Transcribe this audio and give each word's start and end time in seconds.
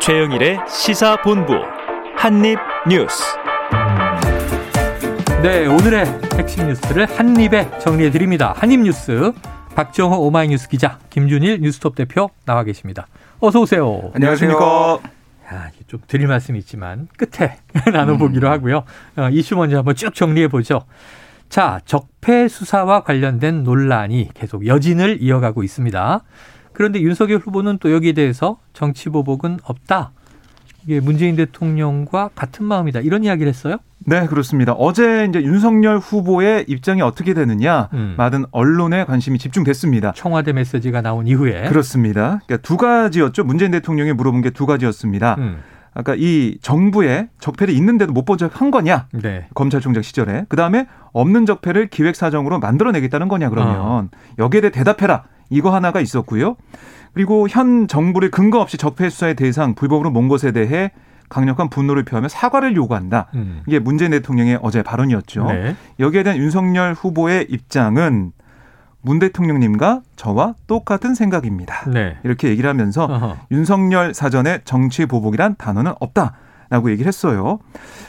최영일의 0.00 0.58
시사본부 0.66 1.52
한입뉴스. 2.16 3.22
네, 5.42 5.66
오늘의 5.66 6.06
핵심 6.38 6.68
뉴스를 6.68 7.04
한입에 7.04 7.70
정리해 7.78 8.10
드립니다. 8.10 8.54
한입뉴스 8.56 9.32
박정호 9.74 10.16
오마이뉴스 10.26 10.70
기자, 10.70 10.98
김준일 11.10 11.60
뉴스톱 11.60 11.94
대표 11.94 12.30
나와 12.46 12.64
계십니다. 12.64 13.06
어서 13.40 13.60
오세요. 13.60 14.10
안녕하십니까. 14.14 15.00
야, 15.52 15.70
좀 15.86 16.00
드릴 16.06 16.28
말씀이 16.28 16.58
있지만 16.60 17.08
끝에 17.18 17.58
나눠보기로 17.92 18.48
음. 18.48 18.52
하고요. 18.52 18.84
어, 19.16 19.28
이슈 19.30 19.54
먼저 19.54 19.76
한번 19.76 19.94
쭉 19.96 20.14
정리해 20.14 20.48
보죠. 20.48 20.86
자, 21.50 21.80
적폐 21.84 22.48
수사와 22.48 23.02
관련된 23.02 23.64
논란이 23.64 24.30
계속 24.32 24.66
여진을 24.66 25.20
이어가고 25.20 25.62
있습니다. 25.62 26.22
그런데 26.80 27.02
윤석열 27.02 27.40
후보는 27.40 27.76
또 27.78 27.92
여기에 27.92 28.12
대해서 28.12 28.56
정치 28.72 29.10
보복은 29.10 29.58
없다. 29.64 30.12
이게 30.82 30.98
문재인 30.98 31.36
대통령과 31.36 32.30
같은 32.34 32.64
마음이다. 32.64 33.00
이런 33.00 33.22
이야기를 33.22 33.50
했어요. 33.50 33.76
네, 33.98 34.26
그렇습니다. 34.26 34.72
어제 34.72 35.26
이제 35.28 35.42
윤석열 35.42 35.98
후보의 35.98 36.64
입장이 36.68 37.02
어떻게 37.02 37.34
되느냐, 37.34 37.90
음. 37.92 38.14
많은 38.16 38.46
언론의 38.50 39.04
관심이 39.04 39.38
집중됐습니다. 39.38 40.12
청와대 40.16 40.54
메시지가 40.54 41.02
나온 41.02 41.26
이후에. 41.26 41.68
그렇습니다. 41.68 42.40
그러니까 42.46 42.66
두 42.66 42.78
가지였죠. 42.78 43.44
문재인 43.44 43.72
대통령이 43.72 44.14
물어본 44.14 44.40
게 44.40 44.48
두 44.48 44.64
가지였습니다. 44.64 45.34
음, 45.36 45.58
아까 45.92 46.14
이 46.16 46.56
정부에 46.62 47.28
적폐를 47.40 47.74
있는데도 47.74 48.14
못 48.14 48.24
보적한 48.24 48.70
거냐? 48.70 49.06
네. 49.12 49.48
검찰총장 49.54 50.02
시절에. 50.02 50.46
그 50.48 50.56
다음에 50.56 50.86
없는 51.12 51.44
적폐를 51.44 51.88
기획사정으로 51.88 52.58
만들어내겠다는 52.58 53.28
거냐, 53.28 53.50
그러면. 53.50 53.76
어. 53.80 54.08
여기에 54.38 54.62
대해 54.62 54.70
대답해라. 54.70 55.24
이거 55.50 55.74
하나가 55.74 56.00
있었고요. 56.00 56.56
그리고 57.12 57.48
현 57.48 57.88
정부를 57.88 58.30
근거 58.30 58.60
없이 58.60 58.76
적폐 58.78 59.10
수사의 59.10 59.34
대상, 59.34 59.74
불법으로 59.74 60.10
몬 60.10 60.28
것에 60.28 60.52
대해 60.52 60.92
강력한 61.28 61.68
분노를 61.68 62.04
표하며 62.04 62.28
사과를 62.28 62.74
요구한다. 62.76 63.28
음. 63.34 63.62
이게 63.66 63.78
문재인 63.78 64.10
대통령의 64.12 64.58
어제 64.62 64.82
발언이었죠. 64.82 65.44
네. 65.44 65.76
여기에 65.98 66.22
대한 66.22 66.38
윤석열 66.38 66.94
후보의 66.94 67.46
입장은 67.50 68.32
문 69.02 69.18
대통령님과 69.18 70.02
저와 70.16 70.54
똑같은 70.66 71.14
생각입니다. 71.14 71.88
네. 71.90 72.16
이렇게 72.22 72.48
얘기를 72.48 72.68
하면서 72.68 73.04
어허. 73.04 73.36
윤석열 73.50 74.12
사전에 74.12 74.60
정치 74.64 75.06
보복이란 75.06 75.56
단어는 75.56 75.92
없다. 76.00 76.34
라고 76.70 76.90
얘기를 76.90 77.08
했어요. 77.08 77.58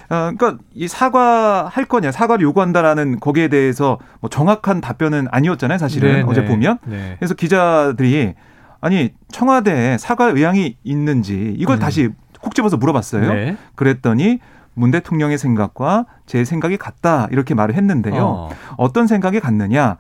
어, 0.10 0.32
그러니까 0.38 0.58
이 0.74 0.88
사과할 0.88 1.86
거냐, 1.86 2.12
사과를 2.12 2.44
요구한다라는 2.44 3.20
거기에 3.20 3.48
대해서 3.48 3.98
뭐 4.20 4.30
정확한 4.30 4.82
답변은 4.82 5.28
아니었잖아요, 5.32 5.80
사실은 5.80 6.14
네, 6.14 6.24
어제 6.28 6.42
네. 6.42 6.48
보면. 6.48 6.78
네. 6.86 7.16
그래서 7.18 7.34
기자들이 7.34 8.36
아니 8.80 9.14
청와대에 9.32 9.98
사과 9.98 10.26
의향이 10.28 10.78
있는지 10.84 11.56
이걸 11.58 11.78
음. 11.78 11.80
다시 11.80 12.10
콕 12.40 12.54
집어서 12.54 12.78
물어봤어요. 12.78 13.34
네. 13.34 13.58
그랬더니 13.76 14.40
문 14.74 14.92
대통령의 14.92 15.38
생각과 15.38 16.06
제 16.26 16.46
생각이 16.46 16.78
같다 16.78 17.28
이렇게 17.32 17.56
말을 17.56 17.76
했는데요. 17.76 18.24
어. 18.24 18.50
어떤 18.78 19.08
생각이 19.08 19.40
같느냐? 19.40 19.98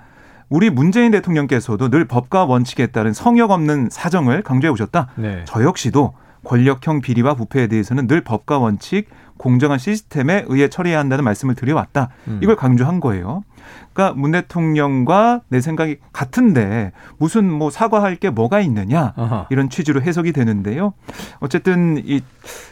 우리 0.50 0.70
문재인 0.70 1.12
대통령께서도 1.12 1.90
늘 1.90 2.06
법과 2.06 2.46
원칙에 2.46 2.88
따른 2.88 3.14
성역 3.14 3.52
없는 3.52 3.90
사정을 3.90 4.44
강조해 4.44 4.72
오셨다. 4.72 5.08
네. 5.16 5.44
저 5.46 5.64
역시도 5.64 6.14
권력형 6.44 7.02
비리와 7.02 7.36
부패에 7.36 7.68
대해서는 7.68 8.08
늘 8.08 8.22
법과 8.22 8.58
원칙, 8.60 9.08
공정한 9.38 9.80
시스템에 9.80 10.46
의해 10.48 10.68
처리해야 10.68 11.00
한다는 11.00 11.24
말씀을 11.24 11.56
드려왔다. 11.56 12.10
음. 12.28 12.40
이걸 12.44 12.56
강조한 12.56 13.00
거예요. 13.00 13.44
그러니까 13.94 14.20
문 14.20 14.32
대통령과 14.32 15.42
내 15.50 15.62
생각이 15.62 15.98
같은데 16.14 16.92
무슨 17.18 17.52
뭐 17.52 17.70
사과할 17.70 18.16
게 18.18 18.30
뭐가 18.30 18.60
있느냐 18.62 19.14
어허. 19.16 19.48
이런 19.50 19.70
취지로 19.70 20.02
해석이 20.02 20.32
되는데요. 20.32 20.94
어쨌든 21.40 22.02
이 22.06 22.22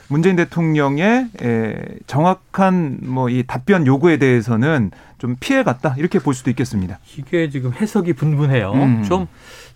문재인 0.10 0.36
대통령의 0.36 1.28
에, 1.42 1.76
정확한 2.08 3.00
뭐 3.04 3.30
이 3.30 3.44
답변 3.48 3.86
요구에 3.88 4.18
대해서는 4.18 4.92
좀 5.18 5.36
피해갔다 5.40 5.96
이렇게 5.98 6.20
볼 6.20 6.34
수도 6.34 6.50
있겠습니다. 6.52 7.00
이게 7.18 7.50
지금 7.50 7.74
해석이 7.74 8.14
분분해요. 8.14 8.72
음. 8.74 9.04
좀 9.04 9.28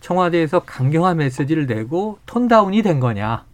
청와대에서 0.02 0.62
강경한 0.62 1.18
메시지를 1.18 1.66
내고 1.68 2.20
톤 2.26 2.48
다운이 2.48 2.82
된 2.84 3.00
거냐. 3.00 3.46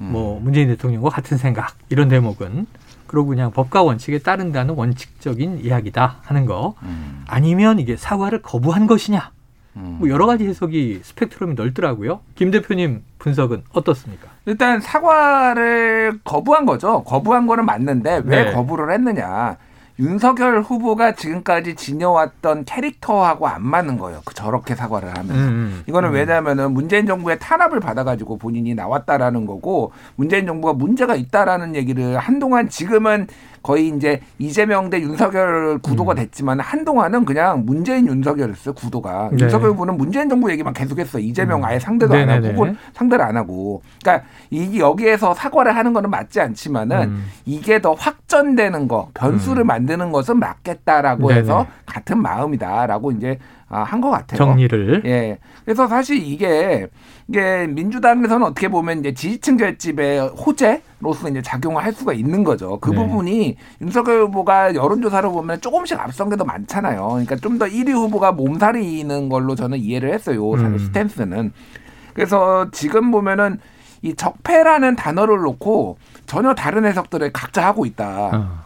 음. 0.00 0.08
뭐 0.12 0.40
문재인 0.40 0.68
대통령과 0.68 1.10
같은 1.10 1.36
생각 1.36 1.76
이런 1.88 2.08
대목은 2.08 2.66
그리고 3.06 3.26
그냥 3.26 3.50
법과 3.52 3.82
원칙에 3.82 4.18
따른다는 4.18 4.74
원칙적인 4.74 5.60
이야기다 5.60 6.18
하는 6.22 6.46
거 6.46 6.74
음. 6.82 7.24
아니면 7.26 7.78
이게 7.78 7.96
사과를 7.96 8.42
거부한 8.42 8.86
것이냐 8.86 9.30
뭐 9.74 10.08
여러 10.08 10.26
가지 10.26 10.46
해석이 10.46 11.00
스펙트럼이 11.02 11.54
넓더라고요. 11.54 12.20
김 12.36 12.50
대표님 12.50 13.02
분석은 13.18 13.64
어떻습니까? 13.72 14.28
일단 14.46 14.80
사과를 14.80 16.20
거부한 16.22 16.64
거죠. 16.64 17.02
거부한 17.04 17.46
거는 17.46 17.66
맞는데 17.66 18.22
왜 18.24 18.44
네. 18.44 18.52
거부를 18.52 18.92
했느냐. 18.92 19.56
윤석열 19.98 20.60
후보가 20.62 21.14
지금까지 21.14 21.76
지녀왔던 21.76 22.64
캐릭터하고 22.64 23.46
안 23.46 23.64
맞는 23.64 23.98
거예요. 23.98 24.22
그 24.24 24.34
저렇게 24.34 24.74
사과를 24.74 25.16
하면. 25.16 25.36
음. 25.36 25.82
이거는 25.86 26.10
왜냐하면은 26.10 26.72
문재인 26.72 27.06
정부의 27.06 27.38
탄압을 27.38 27.80
받아가지고 27.80 28.38
본인이 28.38 28.74
나왔다라는 28.74 29.46
거고 29.46 29.92
문재인 30.16 30.46
정부가 30.46 30.72
문제가 30.72 31.14
있다라는 31.14 31.76
얘기를 31.76 32.18
한동안 32.18 32.68
지금은 32.68 33.28
거의 33.64 33.88
이제 33.88 34.20
이재명 34.38 34.90
대 34.90 35.00
윤석열 35.00 35.78
구도가 35.78 36.12
음. 36.12 36.16
됐지만 36.16 36.60
한동안은 36.60 37.24
그냥 37.24 37.64
문재인 37.64 38.06
윤석열이었어요 38.06 38.74
구도가 38.74 39.30
네. 39.32 39.38
윤석열 39.40 39.70
후보는 39.70 39.96
문재인 39.96 40.28
정부 40.28 40.50
얘기만 40.50 40.74
계속했어 40.74 41.18
이재명 41.18 41.60
음. 41.60 41.64
아예 41.64 41.78
상대도 41.78 42.12
안 42.12 42.26
네네네. 42.26 42.48
하고 42.48 42.58
혹은 42.58 42.76
상대를 42.92 43.24
안 43.24 43.38
하고 43.38 43.80
그러니까 44.02 44.26
이게 44.50 44.78
여기에서 44.80 45.32
사과를 45.32 45.74
하는 45.74 45.94
거는 45.94 46.10
맞지 46.10 46.42
않지만은 46.42 47.02
음. 47.08 47.24
이게 47.46 47.80
더 47.80 47.94
확전되는 47.94 48.86
거 48.86 49.08
변수를 49.14 49.64
음. 49.64 49.68
만드는 49.68 50.12
것은 50.12 50.38
맞겠다라고 50.38 51.28
네네. 51.28 51.40
해서 51.40 51.66
같은 51.86 52.20
마음이다라고 52.20 53.12
이제 53.12 53.38
아, 53.63 53.63
한 53.82 54.00
것 54.00 54.10
같아요. 54.10 54.36
정리를 54.38 55.02
예. 55.06 55.38
그래서 55.64 55.88
사실 55.88 56.16
이게 56.22 56.86
이게 57.26 57.66
민주당에서는 57.66 58.46
어떻게 58.46 58.68
보면 58.68 59.00
이제 59.00 59.14
지지층 59.14 59.56
결집의 59.56 60.28
호재로서 60.28 61.28
이제 61.30 61.40
작용을 61.42 61.82
할 61.82 61.92
수가 61.92 62.12
있는 62.12 62.44
거죠. 62.44 62.78
그 62.80 62.90
네. 62.90 62.96
부분이 62.96 63.56
윤석열 63.80 64.22
후보가 64.24 64.74
여론조사로 64.74 65.32
보면 65.32 65.60
조금씩 65.60 65.98
앞선 65.98 66.28
게 66.30 66.36
더 66.36 66.44
많잖아요. 66.44 67.08
그러니까 67.08 67.36
좀 67.36 67.58
더 67.58 67.66
1위 67.66 67.92
후보가 67.92 68.32
몸살이는 68.32 69.28
걸로 69.28 69.54
저는 69.54 69.78
이해를 69.78 70.12
했어요. 70.12 70.52
사실 70.56 70.72
음. 70.72 70.78
스탠스는. 70.78 71.52
그래서 72.12 72.70
지금 72.72 73.10
보면은 73.10 73.58
이 74.02 74.14
적폐라는 74.14 74.96
단어를 74.96 75.38
놓고 75.38 75.96
전혀 76.26 76.54
다른 76.54 76.84
해석들을 76.84 77.32
각자 77.32 77.64
하고 77.66 77.86
있다. 77.86 78.30
어. 78.34 78.58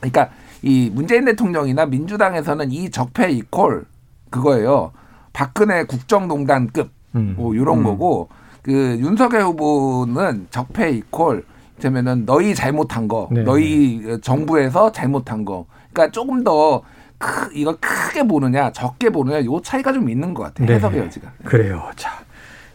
그러니까 0.00 0.30
이 0.62 0.90
문재인 0.92 1.24
대통령이나 1.26 1.86
민주당에서는 1.86 2.70
이 2.72 2.90
적폐 2.90 3.30
이콜 3.30 3.84
그거예요. 4.32 4.90
박근혜 5.32 5.84
국정농단급 5.84 6.90
음. 7.14 7.34
뭐 7.36 7.54
이런 7.54 7.78
음. 7.78 7.84
거고 7.84 8.28
그 8.62 8.72
윤석열 9.00 9.42
후보는 9.42 10.48
적폐 10.50 10.90
이콜 10.90 11.44
되면은 11.78 12.26
너희 12.26 12.54
잘못한 12.54 13.08
거, 13.08 13.28
네. 13.30 13.42
너희 13.42 14.18
정부에서 14.22 14.92
잘못한 14.92 15.44
거. 15.44 15.66
그러니까 15.92 16.12
조금 16.12 16.44
더 16.44 16.82
크, 17.18 17.50
이걸 17.54 17.76
크게 17.80 18.24
보느냐, 18.24 18.70
적게 18.72 19.10
보느냐, 19.10 19.44
요 19.44 19.60
차이가 19.62 19.92
좀 19.92 20.08
있는 20.08 20.32
것 20.34 20.44
같아요. 20.44 20.66
네. 20.66 20.74
해석의 20.74 21.00
여지가. 21.00 21.32
그래요. 21.44 21.90
자, 21.96 22.10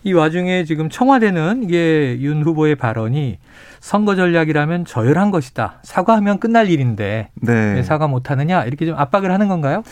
이 0.03 0.13
와중에 0.13 0.63
지금 0.66 0.90
청와대는 0.90 1.63
이게 1.63 2.17
윤 2.19 2.44
후보의 2.44 2.75
발언이 2.75 3.40
선거 3.79 4.16
전략이라면 4.16 4.85
저열한 4.85 5.31
것이다. 5.31 5.79
사과하면 5.84 6.40
끝날 6.40 6.69
일인데 6.69 7.29
네. 7.35 7.73
왜 7.75 7.84
사과 7.84 8.07
못하느냐 8.07 8.63
이렇게 8.66 8.85
좀 8.85 8.96
압박을 8.97 9.31
하는 9.31 9.47
건가요? 9.47 9.84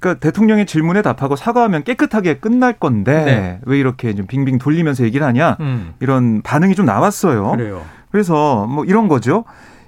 그러니까 0.00 0.20
대통령의 0.20 0.66
질문에 0.66 1.02
답하고 1.02 1.36
사과하면 1.36 1.84
깨끗하게 1.84 2.38
끝날 2.38 2.74
건데 2.74 3.24
네. 3.24 3.60
왜 3.64 3.78
이렇게 3.78 4.14
좀 4.14 4.26
빙빙 4.26 4.58
돌리면서 4.58 5.04
얘기를 5.04 5.26
하냐 5.26 5.56
음, 5.60 5.94
이런 6.00 6.42
반응이 6.42 6.74
좀 6.74 6.86
나왔어요. 6.86 7.52
그래요. 7.52 7.82
그래서 8.10 8.66
뭐 8.66 8.84
이런 8.84 9.08
거죠. 9.08 9.44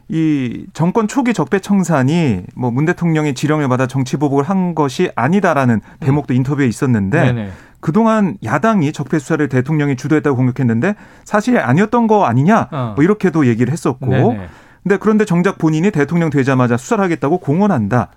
이 0.08 0.66
정권 0.72 1.06
초기 1.06 1.32
적폐 1.32 1.60
청산이 1.60 2.42
뭐 2.56 2.70
문 2.72 2.84
대통령의 2.84 3.34
지령을 3.34 3.68
받아 3.68 3.86
정치 3.86 4.16
보복을 4.16 4.44
한 4.44 4.74
것이 4.74 5.10
아니다라는 5.14 5.80
대목도 6.00 6.34
인터뷰에 6.34 6.66
있었는데 6.66 7.22
네네. 7.32 7.50
그동안 7.78 8.36
야당이 8.44 8.92
적폐 8.92 9.18
수사를 9.18 9.48
대통령이 9.48 9.96
주도했다고 9.96 10.36
공격했는데 10.36 10.96
사실 11.24 11.58
아니었던 11.58 12.08
거 12.08 12.24
아니냐 12.24 12.68
어. 12.72 12.92
뭐 12.96 13.04
이렇게도 13.04 13.46
얘기를 13.46 13.72
했었고 13.72 14.06
네네. 14.06 14.48
근데 14.82 14.96
그런데 14.96 15.24
정작 15.24 15.58
본인이 15.58 15.90
대통령 15.90 16.30
되자마자 16.30 16.76
수사를 16.76 17.02
하겠다고 17.04 17.38
공언한다. 17.38 18.08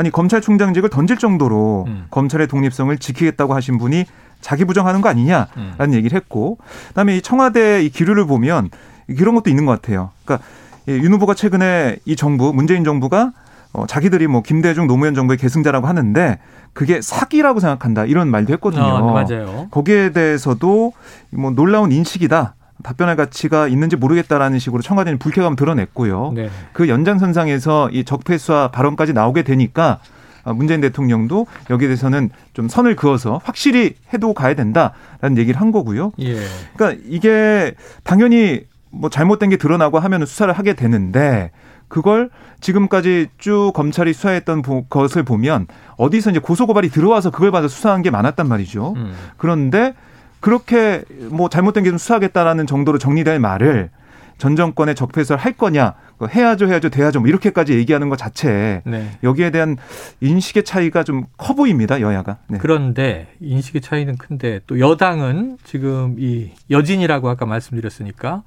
아니 0.00 0.10
검찰총장직을 0.10 0.88
던질 0.88 1.18
정도로 1.18 1.84
음. 1.86 2.06
검찰의 2.10 2.48
독립성을 2.48 2.96
지키겠다고 2.96 3.54
하신 3.54 3.76
분이 3.76 4.06
자기 4.40 4.64
부정하는 4.64 5.02
거 5.02 5.10
아니냐라는 5.10 5.78
음. 5.78 5.92
얘기를 5.92 6.16
했고 6.16 6.56
그다음에 6.88 7.18
이 7.18 7.20
청와대 7.20 7.82
이 7.82 7.90
기류를 7.90 8.24
보면 8.24 8.70
이런 9.08 9.34
것도 9.34 9.50
있는 9.50 9.66
것 9.66 9.72
같아요. 9.72 10.10
그러니까 10.24 10.46
이윤 10.88 11.12
후보가 11.12 11.34
최근에 11.34 11.98
이 12.06 12.16
정부 12.16 12.54
문재인 12.54 12.82
정부가 12.82 13.32
어, 13.74 13.86
자기들이 13.86 14.26
뭐 14.26 14.40
김대중 14.40 14.86
노무현 14.86 15.14
정부의 15.14 15.36
계승자라고 15.36 15.86
하는데 15.86 16.38
그게 16.72 17.02
사기라고 17.02 17.60
생각한다 17.60 18.06
이런 18.06 18.28
말도 18.28 18.54
했거든요. 18.54 18.82
어, 18.82 19.12
맞아요. 19.12 19.68
거기에 19.70 20.12
대해서도 20.12 20.94
뭐 21.28 21.50
놀라운 21.50 21.92
인식이다. 21.92 22.54
답변할 22.82 23.16
가치가 23.16 23.68
있는지 23.68 23.96
모르겠다라는 23.96 24.58
식으로 24.58 24.82
청와대는 24.82 25.18
불쾌감 25.18 25.56
드러냈고요. 25.56 26.32
네. 26.34 26.50
그 26.72 26.88
연장선상에서 26.88 27.90
이 27.92 28.04
적폐 28.04 28.38
수사 28.38 28.68
발언까지 28.72 29.12
나오게 29.12 29.42
되니까 29.42 30.00
아, 30.42 30.52
문재인 30.54 30.80
대통령도 30.80 31.46
여기에 31.68 31.88
대해서는 31.88 32.30
좀 32.54 32.68
선을 32.68 32.96
그어서 32.96 33.40
확실히 33.44 33.94
해도 34.14 34.32
가야 34.32 34.54
된다라는 34.54 35.36
얘기를 35.36 35.60
한 35.60 35.70
거고요. 35.70 36.12
예. 36.20 36.36
그러니까 36.76 37.02
이게 37.06 37.74
당연히 38.04 38.62
뭐 38.90 39.10
잘못된 39.10 39.50
게 39.50 39.56
드러나고 39.58 39.98
하면 39.98 40.24
수사를 40.24 40.52
하게 40.52 40.72
되는데 40.72 41.50
그걸 41.88 42.30
지금까지 42.60 43.28
쭉 43.38 43.72
검찰이 43.74 44.12
수사했던 44.12 44.62
보- 44.62 44.84
것을 44.84 45.24
보면 45.24 45.66
어디서 45.96 46.30
이제 46.30 46.38
고소 46.40 46.66
고발이 46.66 46.88
들어와서 46.88 47.30
그걸 47.30 47.50
봐서 47.50 47.68
수사한 47.68 48.02
게 48.02 48.10
많았단 48.10 48.48
말이죠. 48.48 48.94
음. 48.96 49.12
그런데 49.36 49.94
그렇게 50.40 51.02
뭐 51.30 51.48
잘못된 51.48 51.84
게 51.84 51.90
좀 51.90 51.98
수사하겠다라는 51.98 52.66
정도로 52.66 52.98
정리될 52.98 53.38
말을 53.38 53.90
전 54.38 54.56
정권의 54.56 54.94
적폐수사를 54.94 55.38
할 55.44 55.52
거냐, 55.52 55.94
그 56.18 56.26
해야죠, 56.26 56.66
해야죠, 56.66 56.88
돼야죠, 56.88 57.20
뭐 57.20 57.28
이렇게까지 57.28 57.74
얘기하는 57.74 58.08
것 58.08 58.16
자체 58.16 58.80
네. 58.86 59.10
여기에 59.22 59.50
대한 59.50 59.76
인식의 60.22 60.64
차이가 60.64 61.04
좀 61.04 61.24
커 61.36 61.54
보입니다, 61.54 62.00
여야가. 62.00 62.38
네. 62.48 62.58
그런데 62.58 63.28
인식의 63.40 63.82
차이는 63.82 64.16
큰데 64.16 64.60
또 64.66 64.80
여당은 64.80 65.58
지금 65.64 66.16
이 66.18 66.52
여진이라고 66.70 67.28
아까 67.28 67.44
말씀드렸으니까 67.44 68.42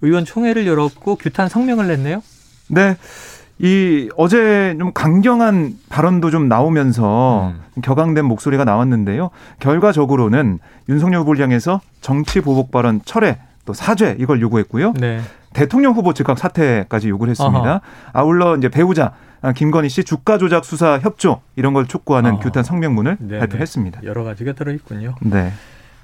의원총회를 0.00 0.66
열었고 0.66 1.14
규탄 1.16 1.48
성명을 1.48 1.86
냈네요. 1.86 2.22
네. 2.68 2.96
이 3.58 4.10
어제 4.16 4.76
좀 4.78 4.92
강경한 4.92 5.74
발언도 5.88 6.30
좀 6.30 6.48
나오면서 6.48 7.54
음. 7.54 7.80
격앙된 7.82 8.24
목소리가 8.24 8.64
나왔는데요. 8.64 9.30
결과적으로는 9.60 10.58
윤석열 10.88 11.20
후보를 11.20 11.42
향해서 11.42 11.80
정치 12.00 12.40
보복 12.40 12.70
발언 12.70 13.00
철회 13.04 13.38
또 13.64 13.72
사죄 13.72 14.16
이걸 14.20 14.40
요구했고요. 14.40 14.92
네. 15.00 15.20
대통령 15.54 15.94
후보 15.94 16.12
즉각 16.12 16.38
사퇴까지 16.38 17.08
요구를 17.08 17.30
했습니다. 17.30 17.68
아하. 17.68 17.80
아울러 18.12 18.56
이제 18.56 18.68
배우자 18.68 19.12
아, 19.40 19.52
김건희 19.52 19.88
씨 19.88 20.04
주가 20.04 20.38
조작 20.38 20.64
수사 20.64 20.98
협조 20.98 21.40
이런 21.56 21.72
걸 21.72 21.86
촉구하는 21.86 22.32
아하. 22.32 22.40
규탄 22.40 22.62
성명문을 22.62 23.16
네네. 23.20 23.38
발표했습니다. 23.40 24.02
여러 24.04 24.22
가지가 24.22 24.52
들어 24.52 24.72
있군요. 24.72 25.14
네. 25.20 25.52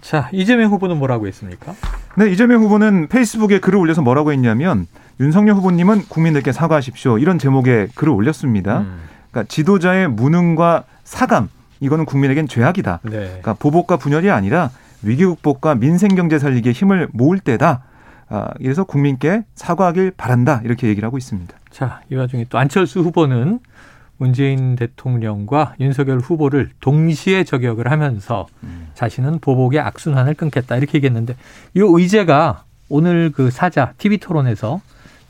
자 0.01 0.29
이재명 0.33 0.71
후보는 0.73 0.97
뭐라고 0.97 1.27
했습니까? 1.29 1.75
네, 2.17 2.31
이재명 2.31 2.63
후보는 2.63 3.09
페이스북에 3.09 3.61
글을 3.61 3.79
올려서 3.79 4.03
뭐라고 4.03 4.33
했냐면 4.33 4.87
윤석열 5.21 5.57
후보님은 5.57 6.07
국민들께 6.09 6.53
사과하십시오. 6.53 7.19
이런 7.19 7.39
제목의 7.39 7.89
글을 7.95 8.13
올렸습니다. 8.13 8.81
음. 8.81 9.01
그러니까 9.31 9.49
지도자의 9.49 10.09
무능과 10.09 10.85
사감 11.05 11.49
이거는 11.81 12.05
국민에겐 12.05 12.49
죄악이다. 12.49 13.01
네. 13.05 13.11
그러니까 13.11 13.55
보복과 13.55 13.97
분열이 13.97 14.31
아니라 14.31 14.71
위기 15.03 15.25
극복과 15.25 15.75
민생 15.75 16.15
경제 16.15 16.39
살리기에 16.39 16.73
힘을 16.73 17.09
모을 17.13 17.39
때다. 17.39 17.83
아, 18.29 18.49
이래서 18.61 18.85
국민께 18.85 19.43
사과하길 19.55 20.13
바란다. 20.17 20.63
이렇게 20.65 20.87
얘기를 20.89 21.07
하고 21.07 21.19
있습니다. 21.19 21.55
자, 21.71 22.01
이 22.11 22.15
와중에 22.15 22.47
또 22.49 22.59
안철수 22.59 23.01
후보는 23.01 23.59
문재인 24.17 24.77
대통령과 24.77 25.75
윤석열 25.81 26.21
후보를 26.21 26.71
동시에 26.81 27.43
저격을 27.43 27.91
하면서 27.91 28.47
자신은 28.95 29.41
보복의 29.41 29.81
악순환을 29.81 30.35
끊겠다 30.35 30.77
이렇게 30.77 30.99
얘기했는데 30.99 31.35
이 31.75 31.81
의제가 31.81 32.63
오늘 32.89 33.33
그 33.33 33.51
사자 33.51 33.95
TV 33.99 34.19
토론에서 34.19 34.81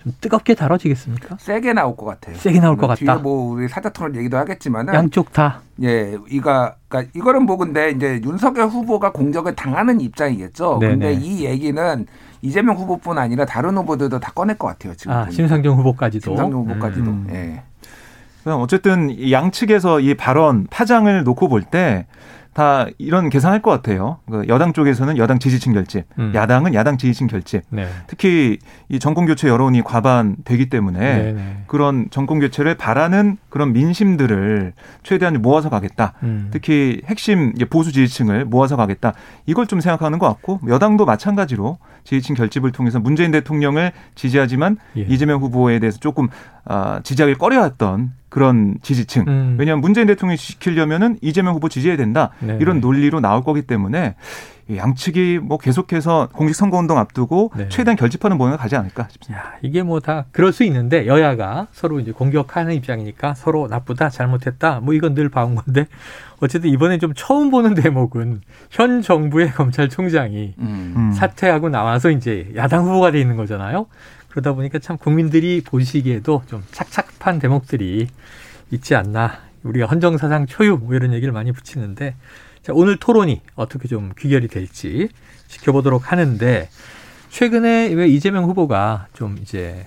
좀 0.03 0.13
뜨겁게 0.21 0.55
다뤄지겠습니까? 0.55 1.37
세게 1.39 1.73
나올 1.73 1.97
것 1.97 2.05
같아요. 2.07 2.37
세게 2.37 2.61
나올 2.61 2.77
것 2.77 2.93
뒤에 2.97 3.07
같다. 3.07 3.21
뭐 3.23 3.53
우리 3.53 3.69
사자 3.69 3.89
토론 3.89 4.17
얘기도 4.17 4.37
하겠지만은 4.37 4.93
양쪽 4.95 5.33
다. 5.33 5.61
예, 5.83 6.17
이가 6.29 6.75
그러니까 6.89 7.13
이거는 7.15 7.45
뭐 7.45 7.57
근데 7.57 7.91
이제 7.91 8.21
윤석열 8.25 8.67
후보가 8.69 9.13
공격을 9.13 9.55
당하는 9.55 10.01
입장이겠죠. 10.01 10.79
네네. 10.81 10.93
근데 10.93 11.13
이 11.15 11.45
얘기는 11.45 12.07
이재명 12.43 12.77
후보뿐 12.77 13.19
아니라 13.19 13.45
다른 13.45 13.77
후보들도 13.77 14.19
다 14.19 14.33
꺼낼 14.33 14.59
것 14.59 14.67
같아요. 14.67 14.95
지금 14.97 15.13
아. 15.13 15.31
심상정 15.31 15.77
후보까지도. 15.79 16.31
심상정 16.33 16.61
후보까지도. 16.63 17.11
음. 17.11 17.27
예. 17.31 17.63
어쨌든 18.45 19.11
이 19.11 19.33
양측에서 19.33 20.01
이 20.01 20.15
발언 20.15 20.67
파장을 20.69 21.23
놓고 21.23 21.49
볼 21.49 21.63
때 21.63 22.07
다 22.55 22.87
이런 22.99 23.31
계산할 23.31 23.63
것 23.63 23.71
같아요. 23.71 24.19
그 24.31 24.45
여당 24.49 24.75
쪽에서는 24.75 25.17
여당 25.17 25.39
지지층 25.39 25.73
결집, 25.73 26.05
음. 26.19 26.33
야당은 26.35 26.75
야당 26.75 26.99
지지층 26.99 27.27
결집. 27.27 27.63
네. 27.71 27.89
특히 28.07 28.59
이 28.91 28.99
정권 28.99 29.25
교체 29.25 29.49
여론이 29.49 29.83
과반 29.83 30.37
되기 30.45 30.69
때문에 30.69 30.99
네. 30.99 31.33
네. 31.33 31.63
그런 31.67 32.09
정권 32.11 32.41
교체를 32.41 32.77
바라는 32.77 33.39
그런 33.49 33.73
민심들을 33.73 34.75
최대한 35.03 35.41
모아서 35.41 35.71
가겠다. 35.71 36.13
음. 36.23 36.49
특히 36.53 37.01
핵심 37.07 37.55
보수 37.71 37.91
지지층을 37.91 38.45
모아서 38.45 38.77
가겠다. 38.77 39.15
이걸 39.47 39.67
좀 39.67 39.81
생각하는 39.81 40.19
것 40.19 40.27
같고 40.27 40.61
여당도 40.69 41.07
마찬가지로 41.07 41.79
지지층 42.05 42.35
결집을 42.35 42.73
통해서 42.73 43.01
문재인 43.01 43.31
대통령을 43.31 43.93
지지하지만 44.15 44.77
예. 44.97 45.03
이재명 45.03 45.41
후보에 45.41 45.79
대해서 45.79 45.99
조금 45.99 46.29
아, 46.64 47.00
지지하기 47.03 47.35
꺼려했던 47.35 48.12
그런 48.29 48.76
지지층. 48.82 49.25
음. 49.29 49.56
왜냐하면 49.59 49.81
문재인 49.82 50.06
대통령이 50.06 50.38
지키려면은 50.38 51.19
이재명 51.20 51.55
후보 51.55 51.69
지지해야 51.69 51.97
된다. 51.97 52.31
네. 52.41 52.56
이런 52.61 52.81
논리로 52.81 53.20
나올 53.20 53.43
거기 53.43 53.62
때문에 53.62 54.14
이 54.69 54.76
양측이 54.76 55.41
뭐 55.43 55.59
계속해서 55.59 56.29
공식 56.32 56.55
선거 56.55 56.79
운동 56.79 56.97
앞두고 56.97 57.50
네. 57.56 57.69
최대한 57.69 57.97
결집하는 57.97 58.38
모양을 58.38 58.56
가지 58.56 58.76
않을까 58.76 59.09
싶습니다. 59.11 59.44
야, 59.44 59.53
이게 59.61 59.82
뭐 59.82 60.00
다 60.00 60.25
그럴 60.32 60.53
수 60.53 60.64
있는데 60.64 61.06
여야가 61.06 61.67
서로 61.73 62.00
이제 62.00 62.12
공격하는 62.12 62.73
입장이니까 62.75 63.35
서로 63.35 63.67
나쁘다, 63.69 64.08
잘못했다, 64.08 64.81
뭐 64.81 64.94
이건 64.94 65.15
늘 65.15 65.29
봐온 65.29 65.55
건데 65.56 65.87
어쨌든 66.41 66.70
이번에 66.70 66.99
좀 66.99 67.12
처음 67.15 67.50
보는 67.50 67.75
대목은 67.75 68.41
현 68.70 69.03
정부의 69.03 69.50
검찰총장이 69.53 70.55
음. 70.58 70.94
음. 70.97 71.12
사퇴하고 71.12 71.69
나와서 71.69 72.11
이제 72.11 72.50
야당 72.56 72.85
후보가 72.85 73.11
돼 73.11 73.20
있는 73.20 73.37
거잖아요. 73.37 73.87
그러다 74.32 74.55
보니까 74.55 74.79
참 74.79 74.96
국민들이 74.96 75.61
보시기에도 75.62 76.43
좀 76.46 76.64
착착한 76.70 77.38
대목들이 77.38 78.08
있지 78.70 78.94
않나. 78.94 79.40
우리가 79.62 79.87
헌정사상 79.87 80.46
초유 80.46 80.79
뭐 80.79 80.94
이런 80.94 81.12
얘기를 81.12 81.32
많이 81.32 81.52
붙이는데 81.52 82.17
자, 82.62 82.73
오늘 82.75 82.96
토론이 82.96 83.43
어떻게 83.55 83.88
좀 83.88 84.12
귀결이 84.19 84.49
될지 84.49 85.11
지켜보도록 85.49 86.11
하는데 86.11 86.69
최근에 87.29 87.93
왜 87.93 88.08
이재명 88.08 88.44
후보가 88.44 89.08
좀 89.12 89.37
이제 89.43 89.87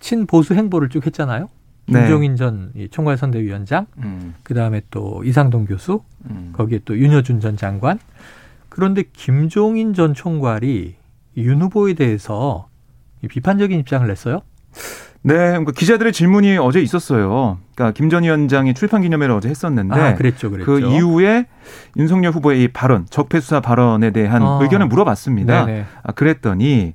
친보수 0.00 0.54
행보를 0.54 0.90
쭉 0.90 1.06
했잖아요. 1.06 1.48
네. 1.86 2.00
김종인 2.00 2.36
전이 2.36 2.88
총괄 2.90 3.16
선대위원장, 3.16 3.86
음. 3.98 4.34
그 4.42 4.52
다음에 4.52 4.82
또 4.90 5.22
이상동 5.24 5.64
교수, 5.64 6.02
음. 6.28 6.52
거기에 6.52 6.80
또 6.84 6.98
윤여준 6.98 7.40
전 7.40 7.56
장관. 7.56 7.98
그런데 8.68 9.04
김종인 9.14 9.94
전 9.94 10.12
총괄이 10.12 10.96
윤 11.38 11.62
후보에 11.62 11.94
대해서 11.94 12.67
이 12.67 12.67
비판적인 13.26 13.78
입장을 13.80 14.06
냈어요. 14.06 14.42
네, 15.22 15.34
그러니까 15.34 15.72
기자들의 15.72 16.12
질문이 16.12 16.58
어제 16.58 16.80
있었어요. 16.80 17.58
그러니까 17.74 17.92
김 17.96 18.08
전 18.08 18.22
위원장이 18.22 18.72
출판 18.74 19.02
기념회를 19.02 19.34
어제 19.34 19.48
했었는데 19.48 20.00
아, 20.00 20.14
그랬죠, 20.14 20.50
그랬죠. 20.50 20.64
그 20.70 20.80
이후에 20.80 21.46
윤석열 21.96 22.32
후보의 22.32 22.62
이 22.62 22.68
발언, 22.68 23.06
적폐 23.10 23.40
수사 23.40 23.60
발언에 23.60 24.10
대한 24.10 24.42
아. 24.42 24.58
의견을 24.62 24.86
물어봤습니다. 24.86 25.66
네네. 25.66 25.84
아, 26.04 26.12
그랬더니 26.12 26.94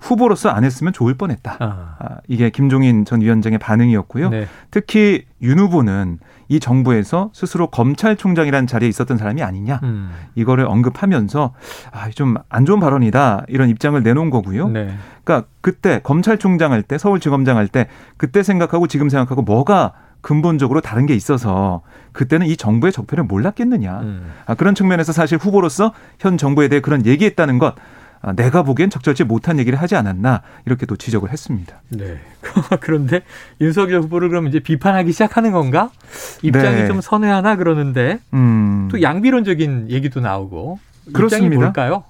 후보로서 0.00 0.48
안 0.48 0.64
했으면 0.64 0.92
좋을 0.92 1.14
뻔했다. 1.14 1.56
아, 1.60 1.96
아, 1.98 2.16
이게 2.26 2.50
김종인 2.50 3.04
전 3.04 3.20
위원장의 3.20 3.58
반응이었고요. 3.58 4.30
네. 4.30 4.46
특히 4.70 5.24
윤 5.42 5.58
후보는 5.58 6.18
이 6.50 6.58
정부에서 6.58 7.30
스스로 7.32 7.68
검찰총장이라는 7.68 8.66
자리에 8.66 8.88
있었던 8.88 9.16
사람이 9.16 9.42
아니냐. 9.42 9.78
음. 9.84 10.10
이거를 10.34 10.66
언급하면서 10.66 11.54
아, 11.92 12.10
좀 12.10 12.34
안 12.50 12.66
좋은 12.66 12.80
발언이다. 12.80 13.44
이런 13.48 13.68
입장을 13.70 14.02
내놓은 14.02 14.28
거고요. 14.30 14.68
네. 14.68 14.92
그러니까 15.24 15.48
그때 15.60 16.00
검찰총장 16.02 16.72
할 16.72 16.82
때 16.82 16.98
서울지검장 16.98 17.56
할 17.56 17.68
때 17.68 17.86
그때 18.16 18.42
생각하고 18.42 18.88
지금 18.88 19.08
생각하고 19.08 19.42
뭐가 19.42 19.92
근본적으로 20.22 20.80
다른 20.80 21.06
게 21.06 21.14
있어서 21.14 21.82
그때는 22.12 22.46
이 22.48 22.56
정부의 22.56 22.92
적폐를 22.92 23.24
몰랐겠느냐. 23.24 24.00
음. 24.00 24.32
아, 24.46 24.54
그런 24.54 24.74
측면에서 24.74 25.12
사실 25.12 25.38
후보로서 25.38 25.92
현 26.18 26.36
정부에 26.36 26.66
대해 26.68 26.80
그런 26.80 27.06
얘기했다는 27.06 27.58
것 27.58 27.74
아, 27.76 27.76
내가 28.36 28.62
보기엔 28.62 28.90
적절치 28.90 29.24
못한 29.24 29.58
얘기를 29.58 29.80
하지 29.80 29.96
않았나 29.96 30.42
이렇게 30.66 30.84
또 30.84 30.96
지적을 30.96 31.30
했습니다. 31.30 31.80
네. 31.88 32.18
그런데 32.80 33.22
윤석열 33.60 34.02
후보를 34.02 34.28
그럼 34.28 34.46
이제 34.46 34.60
비판하기 34.60 35.10
시작하는 35.12 35.52
건가? 35.52 35.90
입장이 36.42 36.82
네. 36.82 36.86
좀 36.86 37.00
선회하나 37.00 37.56
그러는데 37.56 38.18
음. 38.34 38.88
또 38.90 39.00
양비론적인 39.00 39.90
얘기도 39.90 40.20
나오고 40.20 40.78
입장이 41.06 41.12
그렇습니다. 41.14 41.60
뭘까요? 41.60 42.04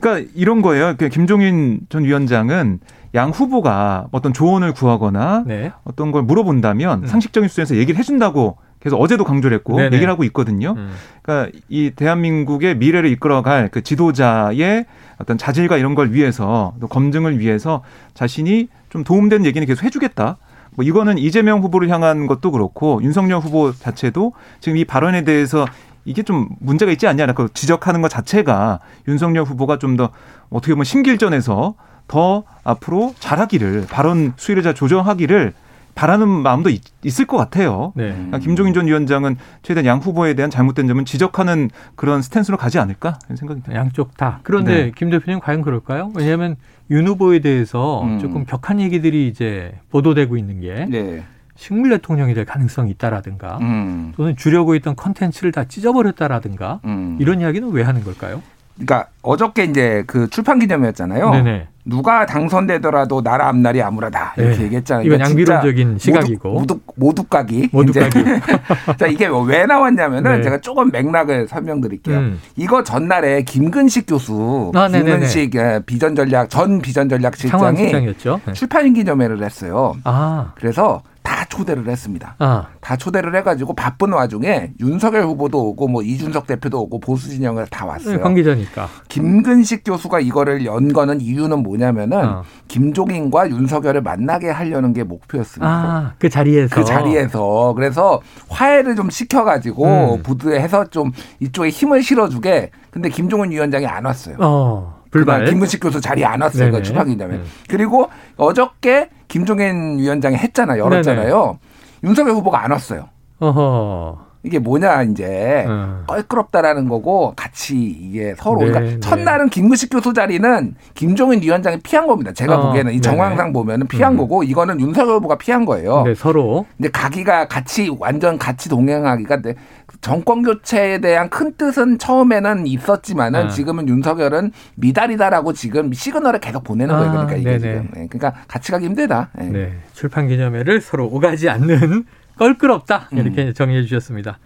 그러니까 0.00 0.30
이런 0.34 0.62
거예요. 0.62 0.94
그 0.96 1.08
김종인 1.08 1.80
전 1.88 2.04
위원장은 2.04 2.80
양 3.14 3.30
후보가 3.30 4.08
어떤 4.12 4.32
조언을 4.32 4.72
구하거나 4.72 5.44
네. 5.46 5.72
어떤 5.84 6.12
걸 6.12 6.22
물어본다면 6.22 7.02
음. 7.02 7.06
상식적인 7.06 7.48
수준에서 7.48 7.76
얘기를 7.76 7.98
해준다고 7.98 8.58
계속 8.86 9.02
어제도 9.02 9.24
강조를 9.24 9.56
했고 9.56 9.76
네네. 9.78 9.96
얘기를 9.96 10.08
하고 10.12 10.22
있거든요. 10.24 10.74
음. 10.76 10.92
그러니까 11.22 11.58
이 11.68 11.90
대한민국의 11.90 12.76
미래를 12.76 13.10
이끌어갈 13.10 13.68
그 13.68 13.82
지도자의 13.82 14.86
어떤 15.18 15.36
자질과 15.36 15.76
이런 15.76 15.96
걸 15.96 16.12
위해서 16.12 16.72
또 16.78 16.86
검증을 16.86 17.40
위해서 17.40 17.82
자신이 18.14 18.68
좀 18.88 19.02
도움되는 19.02 19.44
얘기는 19.44 19.66
계속 19.66 19.82
해주겠다. 19.82 20.36
뭐 20.76 20.84
이거는 20.84 21.18
이재명 21.18 21.62
후보를 21.62 21.88
향한 21.88 22.28
것도 22.28 22.52
그렇고 22.52 23.02
윤석열 23.02 23.40
후보 23.40 23.72
자체도 23.72 24.34
지금 24.60 24.78
이 24.78 24.84
발언에 24.84 25.24
대해서 25.24 25.66
이게 26.04 26.22
좀 26.22 26.48
문제가 26.60 26.92
있지 26.92 27.08
않냐라고 27.08 27.48
지적하는 27.48 28.02
것 28.02 28.08
자체가 28.08 28.78
윤석열 29.08 29.42
후보가 29.42 29.80
좀 29.80 29.96
더 29.96 30.10
어떻게 30.48 30.74
보면 30.74 30.84
심길전에서 30.84 31.74
더 32.06 32.44
앞으로 32.62 33.14
잘하기를 33.18 33.86
발언 33.90 34.32
수위를 34.36 34.62
잘 34.62 34.74
조정하기를 34.74 35.54
바라는 35.96 36.28
마음도 36.28 36.68
있, 36.68 36.82
을것 37.18 37.38
같아요. 37.38 37.92
네. 37.96 38.10
그러니까 38.12 38.38
김종인 38.38 38.74
전 38.74 38.86
위원장은 38.86 39.36
최대한 39.62 39.86
양 39.86 39.98
후보에 39.98 40.34
대한 40.34 40.50
잘못된 40.50 40.86
점은 40.86 41.06
지적하는 41.06 41.70
그런 41.96 42.20
스탠스로 42.20 42.58
가지 42.58 42.78
않을까 42.78 43.18
이런 43.24 43.36
생각이 43.36 43.62
듭니다. 43.62 43.80
양쪽 43.80 44.14
다. 44.16 44.40
그런데 44.42 44.84
네. 44.84 44.92
김 44.94 45.08
대표님 45.08 45.40
과연 45.40 45.62
그럴까요? 45.62 46.12
왜냐하면 46.14 46.56
윤 46.90 47.08
후보에 47.08 47.38
대해서 47.38 48.02
음. 48.02 48.18
조금 48.18 48.44
격한 48.44 48.78
얘기들이 48.80 49.26
이제 49.26 49.72
보도되고 49.90 50.36
있는 50.36 50.60
게 50.60 50.86
네. 50.88 51.24
식물 51.56 51.88
대통령이 51.88 52.34
될 52.34 52.44
가능성이 52.44 52.90
있다라든가 52.90 53.56
음. 53.62 54.12
또는 54.16 54.36
주려고 54.36 54.74
했던 54.74 54.94
컨텐츠를 54.96 55.50
다 55.50 55.64
찢어버렸다라든가 55.64 56.80
음. 56.84 57.16
이런 57.18 57.40
이야기는 57.40 57.70
왜 57.70 57.82
하는 57.82 58.04
걸까요? 58.04 58.42
그러니까 58.76 59.08
어저께 59.22 59.64
이제 59.64 60.04
그 60.06 60.28
출판 60.28 60.58
기념회였잖아요. 60.58 61.30
네네. 61.30 61.68
누가 61.88 62.26
당선되더라도 62.26 63.22
나라 63.22 63.48
앞날이 63.48 63.80
암울하다 63.80 64.34
이렇게 64.36 64.56
네. 64.56 64.64
얘기했잖아요. 64.64 65.06
이건 65.06 65.18
그러니까 65.18 65.30
양비론적인 65.30 65.98
시각이고. 65.98 66.52
모두 66.52 66.80
모두 66.96 67.22
까기. 67.22 67.68
모두까지. 67.72 68.24
자 68.98 69.06
이게 69.06 69.28
왜 69.46 69.66
나왔냐면은 69.66 70.38
네. 70.38 70.42
제가 70.42 70.58
조금 70.58 70.90
맥락을 70.90 71.46
설명드릴게요. 71.46 72.18
음. 72.18 72.40
이거 72.56 72.82
전날에 72.82 73.42
김근식 73.42 74.06
교수, 74.06 74.72
아. 74.74 74.88
김근식 74.88 75.54
예, 75.54 75.80
비전 75.86 76.16
전략 76.16 76.50
전 76.50 76.80
비전 76.82 77.08
전략 77.08 77.36
실장이 77.36 77.60
상황실장이었죠. 77.60 78.40
네. 78.46 78.52
출판 78.52 78.92
기념회를 78.92 79.42
했어요. 79.44 79.94
아, 80.02 80.52
그래서 80.56 81.02
다 81.26 81.44
초대를 81.48 81.88
했습니다. 81.88 82.36
아, 82.38 82.68
다 82.80 82.96
초대를 82.96 83.34
해가지고 83.34 83.74
바쁜 83.74 84.12
와중에 84.12 84.70
윤석열 84.78 85.24
후보도 85.24 85.70
오고 85.70 85.88
뭐 85.88 86.02
이준석 86.02 86.46
대표도 86.46 86.82
오고 86.82 87.00
보수 87.00 87.28
진영을 87.30 87.66
다 87.66 87.84
왔어요. 87.84 88.18
네, 88.18 88.22
관계자니까. 88.22 88.88
김근식 89.08 89.82
교수가 89.84 90.20
이거를 90.20 90.64
연 90.64 90.92
거는 90.92 91.20
이유는 91.20 91.64
뭐냐면은 91.64 92.24
어. 92.24 92.42
김종인과 92.68 93.50
윤석열을 93.50 94.02
만나게 94.02 94.50
하려는 94.50 94.92
게 94.92 95.02
목표였습니다. 95.02 95.68
아, 95.68 96.12
그 96.20 96.28
자리에서. 96.28 96.76
그 96.76 96.84
자리에서 96.84 97.72
그래서 97.74 98.20
화해를 98.48 98.94
좀 98.94 99.10
시켜가지고 99.10 100.14
음. 100.14 100.22
부두해서 100.22 100.84
좀 100.90 101.10
이쪽에 101.40 101.70
힘을 101.70 102.04
실어주게. 102.04 102.70
근데 102.92 103.08
김종인 103.08 103.50
위원장이 103.50 103.84
안 103.84 104.04
왔어요. 104.04 104.36
어, 104.38 104.95
불발. 105.16 105.44
김근식 105.46 105.80
교수 105.80 106.00
자리에 106.00 106.24
안 106.24 106.40
왔어요. 106.40 106.66
그 106.66 106.72
네네. 106.72 106.82
출판기념회. 106.82 107.34
음. 107.36 107.44
그리고 107.68 108.08
어저께 108.36 109.08
김종인 109.28 109.98
위원장이 109.98 110.36
했잖아요. 110.36 110.82
열었잖아요. 110.82 111.58
윤석열 112.04 112.34
후보가 112.34 112.62
안 112.64 112.70
왔어요. 112.70 113.08
어허. 113.38 114.26
이게 114.46 114.60
뭐냐 114.60 115.02
이제 115.02 115.64
음. 115.66 116.04
껄끄럽다라는 116.06 116.88
거고 116.88 117.32
같이 117.34 117.76
이게 117.76 118.34
서로 118.38 118.60
네, 118.60 118.66
그러니까 118.66 118.92
네. 118.92 119.00
첫날은 119.00 119.48
김근식 119.48 119.90
교수 119.90 120.12
자리는 120.12 120.76
김종인 120.94 121.42
위원장이 121.42 121.80
피한 121.80 122.06
겁니다. 122.06 122.32
제가 122.32 122.56
어, 122.56 122.66
보기에는 122.66 122.92
이 122.92 123.00
네네. 123.00 123.16
정황상 123.16 123.52
보면은 123.52 123.88
피한 123.88 124.12
음. 124.12 124.18
거고 124.18 124.44
이거는 124.44 124.80
윤석열 124.80 125.16
후보가 125.16 125.36
피한 125.38 125.64
거예요. 125.64 126.04
네, 126.04 126.14
서로. 126.14 126.64
근데 126.76 126.90
가기가 126.90 127.48
같이 127.48 127.94
완전 127.98 128.38
같이 128.38 128.68
동행하기가 128.68 129.42
네, 129.42 129.54
정권 130.00 130.42
교체에 130.42 131.00
대한 131.00 131.28
큰 131.30 131.54
뜻은 131.56 131.98
처음에는 131.98 132.66
있었지만은 132.66 133.46
아. 133.46 133.48
지금은 133.48 133.88
윤석열은 133.88 134.52
미달이다라고 134.76 135.52
지금 135.52 135.92
시그널을 135.92 136.40
계속 136.40 136.64
보내는 136.64 136.94
아, 136.94 136.98
거예요. 136.98 137.12
그러니까 137.12 137.36
이게 137.36 137.58
네네. 137.58 137.58
지금. 137.58 137.88
네, 137.94 138.06
그러니까 138.08 138.40
같이 138.48 138.72
가기 138.72 138.86
힘들다. 138.86 139.30
네. 139.34 139.48
네. 139.50 139.80
출판 139.92 140.28
기념회를 140.28 140.80
서로 140.80 141.06
오가지 141.06 141.48
않는 141.48 142.04
껄끄럽다. 142.38 143.08
이렇게 143.12 143.52
정리해 143.52 143.82
주셨습니다. 143.82 144.38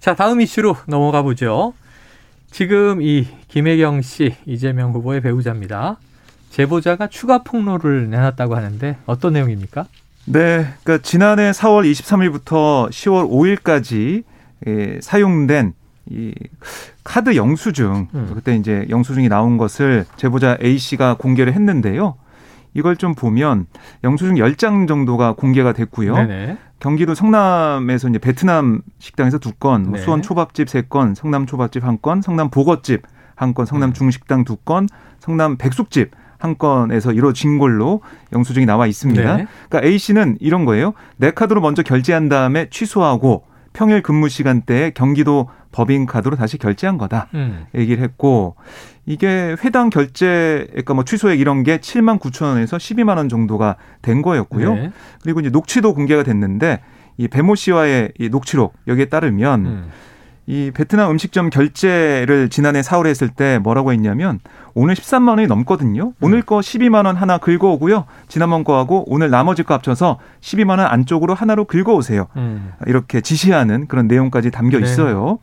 자, 0.00 0.14
다음 0.14 0.40
이슈로 0.40 0.76
넘어가 0.86 1.22
보죠. 1.22 1.74
지금 2.50 3.02
이 3.02 3.26
김혜경 3.48 4.02
씨, 4.02 4.34
이재명 4.46 4.92
후보의 4.92 5.20
배우자입니다. 5.20 5.98
제보자가 6.50 7.08
추가 7.08 7.42
폭로를 7.42 8.08
내놨다고 8.10 8.56
하는데 8.56 8.96
어떤 9.06 9.34
내용입니까? 9.34 9.86
네, 10.26 10.66
그러니까 10.82 10.98
지난해 11.02 11.50
4월 11.50 11.90
23일부터 11.90 12.88
10월 12.88 13.28
5일까지 13.30 14.24
예, 14.24 14.35
사용된 15.00 15.74
이 16.08 16.32
카드 17.02 17.34
영수증 17.34 18.08
음. 18.14 18.30
그때 18.34 18.54
이제 18.54 18.86
영수증이 18.88 19.28
나온 19.28 19.56
것을 19.58 20.04
제보자 20.16 20.56
A 20.62 20.78
씨가 20.78 21.16
공개를 21.16 21.52
했는데요. 21.52 22.16
이걸 22.74 22.96
좀 22.96 23.14
보면 23.14 23.66
영수증 24.04 24.34
10장 24.34 24.86
정도가 24.86 25.32
공개가 25.32 25.72
됐고요. 25.72 26.14
네네. 26.14 26.58
경기도 26.78 27.14
성남에서 27.14 28.08
이제 28.08 28.18
베트남 28.18 28.82
식당에서 28.98 29.38
두 29.38 29.52
건, 29.52 29.84
뭐 29.84 29.92
네. 29.92 30.02
수원 30.02 30.20
초밥집 30.20 30.68
세 30.68 30.82
건, 30.82 31.14
성남 31.14 31.46
초밥집 31.46 31.84
한 31.84 31.98
건, 32.02 32.20
성남 32.20 32.50
보거집 32.50 33.02
한 33.34 33.54
건, 33.54 33.64
성남 33.64 33.90
음. 33.90 33.92
중식당 33.94 34.44
두 34.44 34.56
건, 34.56 34.88
성남 35.18 35.56
백숙집 35.56 36.10
한 36.38 36.58
건에서 36.58 37.12
이루어진 37.12 37.58
걸로 37.58 38.02
영수증이 38.32 38.66
나와 38.66 38.86
있습니다. 38.86 39.36
네. 39.36 39.46
그러니까 39.68 39.88
A 39.88 39.98
씨는 39.98 40.36
이런 40.40 40.66
거예요. 40.66 40.92
내 41.16 41.30
카드로 41.30 41.62
먼저 41.62 41.82
결제한 41.82 42.28
다음에 42.28 42.68
취소하고 42.68 43.44
평일 43.76 44.00
근무 44.00 44.30
시간대에 44.30 44.92
경기도 44.92 45.50
법인 45.70 46.06
카드로 46.06 46.34
다시 46.34 46.56
결제한 46.56 46.96
거다. 46.96 47.28
음. 47.34 47.66
얘기를 47.74 48.02
했고 48.02 48.56
이게 49.04 49.54
회당 49.62 49.90
결제 49.90 50.66
그러니까 50.70 50.94
뭐 50.94 51.04
취소액 51.04 51.38
이런 51.38 51.62
게 51.62 51.76
7만 51.76 52.18
9천 52.18 52.46
원에서 52.46 52.78
12만 52.78 53.18
원 53.18 53.28
정도가 53.28 53.76
된 54.00 54.22
거였고요. 54.22 54.74
네. 54.74 54.92
그리고 55.22 55.40
이제 55.40 55.50
녹취도 55.50 55.92
공개가 55.92 56.22
됐는데 56.22 56.80
이 57.18 57.28
배모 57.28 57.54
씨와의 57.54 58.12
이 58.18 58.30
녹취록 58.30 58.72
여기에 58.86 59.10
따르면 59.10 59.66
음. 59.66 59.90
이 60.46 60.70
베트남 60.72 61.10
음식점 61.10 61.50
결제를 61.50 62.48
지난해 62.50 62.80
4월에 62.80 63.06
했을 63.06 63.28
때 63.28 63.58
뭐라고 63.58 63.92
했냐면 63.92 64.38
오늘 64.74 64.94
13만 64.94 65.30
원이 65.30 65.46
넘거든요. 65.48 66.12
오늘 66.20 66.42
거 66.42 66.58
12만 66.58 67.06
원 67.06 67.16
하나 67.16 67.38
긁어오고요. 67.38 68.04
지난번 68.28 68.62
거하고 68.62 69.04
오늘 69.12 69.30
나머지 69.30 69.64
거 69.64 69.74
합쳐서 69.74 70.18
12만 70.40 70.78
원 70.78 70.80
안쪽으로 70.80 71.34
하나로 71.34 71.64
긁어오세요. 71.64 72.28
음. 72.36 72.72
이렇게 72.86 73.20
지시하는 73.20 73.86
그런 73.88 74.06
내용까지 74.06 74.52
담겨 74.52 74.78
네. 74.78 74.84
있어요. 74.84 75.38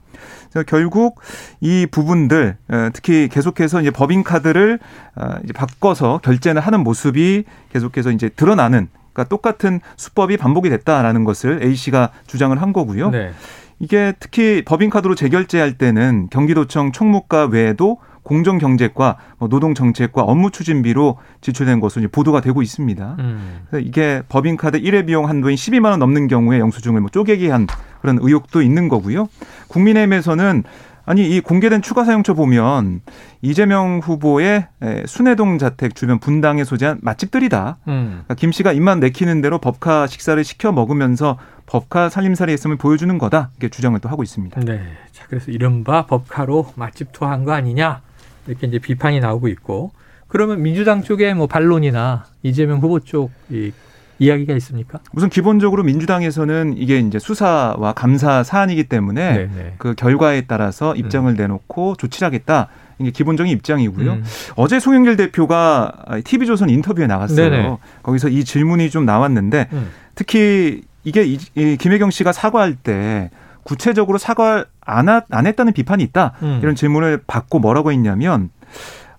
그래서 0.52 0.66
결국 0.68 1.20
이 1.60 1.86
부분들 1.90 2.56
어, 2.70 2.90
특히 2.94 3.28
계속해서 3.28 3.82
이제 3.82 3.92
법인 3.92 4.24
카드를 4.24 4.80
어, 5.16 5.36
이제 5.44 5.52
바꿔서 5.52 6.20
결제를 6.24 6.62
하는 6.62 6.82
모습이 6.82 7.44
계속해서 7.74 8.12
이제 8.12 8.30
드러나는 8.30 8.88
그러니까 9.14 9.30
똑같은 9.30 9.80
수법이 9.96 10.38
반복이 10.38 10.70
됐다라는 10.70 11.24
것을 11.24 11.62
A 11.64 11.76
씨가 11.76 12.10
주장을 12.28 12.60
한 12.62 12.72
거고요. 12.72 13.10
네. 13.10 13.32
이게 13.80 14.14
특히 14.20 14.64
법인카드로 14.66 15.16
재결제할 15.16 15.78
때는 15.78 16.30
경기도청 16.32 16.92
총무과 16.92 17.46
외에도 17.46 17.98
공정경제과, 18.24 19.18
뭐 19.38 19.50
노동정책과 19.50 20.24
업무추진비로 20.24 21.18
지출된 21.42 21.80
것으로 21.80 22.08
보도가 22.10 22.42
되고 22.42 22.62
있습니다. 22.62 23.16
음. 23.20 23.60
그래서 23.70 23.86
이게 23.86 24.22
법인카드 24.30 24.82
1회 24.82 25.06
비용 25.06 25.28
한도인 25.28 25.56
12만 25.56 25.92
원 25.92 26.00
넘는 26.00 26.28
경우에 26.28 26.60
영수증을 26.60 27.02
뭐 27.02 27.10
쪼개기 27.10 27.50
한 27.50 27.68
그런 28.02 28.18
의혹도 28.22 28.62
있는 28.62 28.88
거고요. 28.88 29.28
국민의힘에서는 29.68 30.64
아니 31.06 31.30
이 31.30 31.42
공개된 31.42 31.82
추가 31.82 32.06
사용처 32.06 32.34
보면 32.34 33.02
이재명 33.42 34.00
후보의 34.02 34.68
에, 34.82 35.04
순회동 35.06 35.58
자택 35.58 35.96
주변 35.96 36.20
분당에 36.20 36.64
소재한 36.64 37.00
맛집들이다. 37.02 37.78
음. 37.90 38.08
그러니까 38.10 38.36
김 38.36 38.54
씨가 38.54 38.72
입만 38.72 39.02
내키는 39.02 39.42
대로 39.42 39.58
법카 39.58 40.08
식사를 40.08 40.42
시켜 40.46 40.72
먹으면서 40.72 41.38
법카 41.66 42.10
살림살이 42.10 42.52
했음을 42.52 42.76
보여주는 42.78 43.18
거다. 43.18 43.50
이렇게 43.58 43.70
주장을 43.70 43.98
또 44.00 44.10
하고 44.10 44.24
있습니다. 44.24 44.60
네. 44.62 44.82
자, 45.12 45.26
그래서 45.28 45.52
이른바 45.52 46.06
법카로 46.06 46.74
맛집 46.76 47.12
투어한 47.12 47.44
거 47.44 47.54
아니냐 47.54 48.02
이렇게 48.48 48.68
이제 48.68 48.80
비판이 48.80 49.20
나오고 49.20 49.48
있고 49.50 49.92
그러면 50.28 50.62
민주당 50.62 51.04
쪽에 51.04 51.34
뭐 51.34 51.48
반론이나 51.48 52.26
이재명 52.44 52.80
후보 52.80 53.00
쪽 53.00 53.32
이 53.50 53.72
이야기가 54.20 54.54
있습니까? 54.56 55.00
우선 55.14 55.30
기본적으로 55.30 55.84
민주당에서는 55.84 56.76
이게 56.78 57.00
이제 57.00 57.20
수사와 57.20 57.94
감사 57.94 58.44
사안이기 58.44 58.86
때문에 58.86 59.38
네, 59.38 59.50
네. 59.54 59.74
그 59.78 59.96
결과에 59.96 60.42
따라서 60.42 60.96
입장을 60.96 61.34
내놓고 61.34 61.96
조치를 61.96 62.26
하겠다. 62.28 62.68
이게 63.00 63.12
기본적인 63.12 63.52
입장이고요. 63.52 64.14
음. 64.14 64.24
어제 64.56 64.80
송영길 64.80 65.18
대표가 65.18 65.92
TV조선 66.24 66.70
인터뷰에 66.70 67.08
나갔어요. 67.08 67.50
네네. 67.50 67.78
거기서 68.04 68.30
이 68.30 68.44
질문이 68.44 68.90
좀 68.92 69.06
나왔는데 69.06 69.68
음. 69.74 69.90
특히 70.16 70.84
이게 71.04 71.24
이, 71.24 71.38
이 71.56 71.78
김혜경 71.78 72.12
씨가 72.12 72.32
사과할 72.32 72.76
때 72.76 73.30
구체적으로 73.64 74.18
사과를 74.18 74.66
안, 74.82 75.10
하, 75.10 75.22
안 75.30 75.48
했다는 75.48 75.74
비판이 75.74 76.04
있다. 76.04 76.34
음. 76.42 76.60
이런 76.62 76.76
질문을 76.76 77.24
받고 77.26 77.60
뭐라고 77.60 77.92
했냐면 77.92 78.50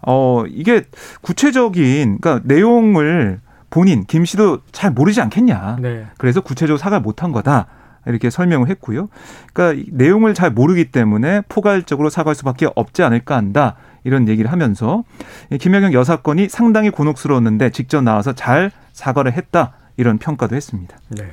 어 0.06 0.44
이게 0.46 0.84
구체적인 1.22 2.18
그러니까 2.20 2.40
내용을 2.44 3.40
본인 3.70 4.04
김 4.04 4.24
씨도 4.24 4.60
잘 4.70 4.90
모르지 4.90 5.20
않겠냐. 5.20 5.78
네. 5.80 6.06
그래서 6.18 6.40
구체적으로 6.40 6.78
사과를 6.78 7.02
못한 7.02 7.32
거다. 7.32 7.66
이렇게 8.06 8.28
설명을 8.28 8.68
했고요. 8.68 9.08
그러니까 9.52 9.82
이 9.82 9.86
내용을 9.90 10.34
잘 10.34 10.50
모르기 10.50 10.90
때문에 10.90 11.40
포괄적으로 11.48 12.10
사과할 12.10 12.34
수밖에 12.34 12.68
없지 12.74 13.02
않을까 13.02 13.36
한다. 13.36 13.76
이런 14.04 14.28
얘기를 14.28 14.52
하면서 14.52 15.04
이 15.50 15.56
김혜경 15.56 15.94
여사건이 15.94 16.50
상당히 16.50 16.90
곤혹스러웠는데 16.90 17.70
직접 17.70 18.02
나와서 18.02 18.34
잘 18.34 18.70
사과를 18.92 19.32
했다. 19.32 19.72
이런 19.96 20.18
평가도 20.18 20.54
했습니다. 20.54 20.98
네. 21.08 21.24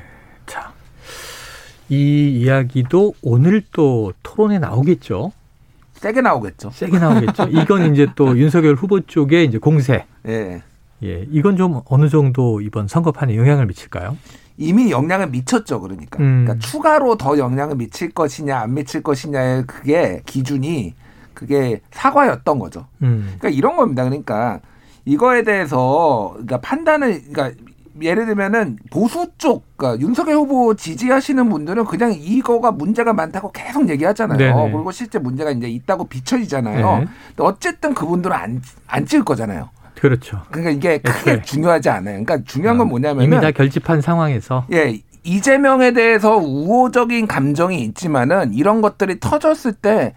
자. 0.45 0.71
이 1.89 2.39
이야기도 2.41 3.13
오늘 3.21 3.63
또 3.71 4.13
토론에 4.23 4.59
나오겠죠. 4.59 5.33
세게 5.93 6.21
나오겠죠. 6.21 6.71
세게 6.71 6.97
나오겠죠. 6.97 7.49
이건 7.51 7.93
이제 7.93 8.07
또 8.15 8.35
윤석열 8.39 8.75
후보 8.75 9.01
쪽의 9.01 9.45
이제 9.45 9.57
공세. 9.57 10.05
예. 10.27 10.63
예, 11.03 11.27
이건 11.31 11.57
좀 11.57 11.81
어느 11.85 12.09
정도 12.09 12.61
이번 12.61 12.87
선거판에 12.87 13.35
영향을 13.35 13.65
미칠까요? 13.65 14.17
이미 14.57 14.91
영향을 14.91 15.29
미쳤죠. 15.29 15.81
그러니까. 15.81 16.19
음. 16.19 16.45
그러니까 16.45 16.65
추가로 16.65 17.17
더 17.17 17.37
영향을 17.37 17.75
미칠 17.75 18.11
것이냐 18.11 18.59
안 18.59 18.73
미칠 18.73 19.01
것이냐의 19.01 19.65
그게 19.65 20.21
기준이 20.25 20.93
그게 21.33 21.81
사과였던 21.91 22.59
거죠. 22.59 22.85
음. 23.01 23.35
그러니까 23.39 23.49
이런 23.49 23.75
겁니다. 23.75 24.03
그러니까 24.03 24.59
이거에 25.05 25.43
대해서 25.43 26.29
그러니까 26.33 26.61
판단을 26.61 27.23
그러니까 27.31 27.63
예를 28.03 28.25
들면은 28.25 28.77
보수 28.89 29.27
쪽 29.37 29.65
그러니까 29.77 30.05
윤석열 30.05 30.35
후보 30.35 30.75
지지하시는 30.75 31.49
분들은 31.49 31.85
그냥 31.85 32.13
이거가 32.17 32.71
문제가 32.71 33.13
많다고 33.13 33.51
계속 33.51 33.89
얘기하잖아요. 33.89 34.37
네네. 34.37 34.71
그리고 34.71 34.91
실제 34.91 35.19
문제가 35.19 35.51
이제 35.51 35.67
있다고 35.69 36.05
비춰지잖아요. 36.05 36.97
네. 36.99 37.05
근데 37.27 37.43
어쨌든 37.43 37.93
그분들은 37.93 38.35
안 38.35 38.61
안 38.87 39.05
찍을 39.05 39.23
거잖아요. 39.23 39.69
그렇죠. 39.95 40.41
그러니까 40.49 40.71
이게 40.71 40.97
크게 40.97 41.31
애초에. 41.31 41.41
중요하지 41.43 41.89
않아요. 41.89 42.23
그러니까 42.23 42.39
중요한 42.45 42.77
건 42.77 42.87
이미 42.87 42.91
뭐냐면은 42.91 43.39
다 43.39 43.51
결집한 43.51 44.01
상황에서 44.01 44.65
예, 44.71 44.99
이재명에 45.23 45.91
대해서 45.93 46.35
우호적인 46.37 47.27
감정이 47.27 47.81
있지만은 47.81 48.53
이런 48.53 48.81
것들이 48.81 49.19
터졌을 49.19 49.73
때 49.73 50.13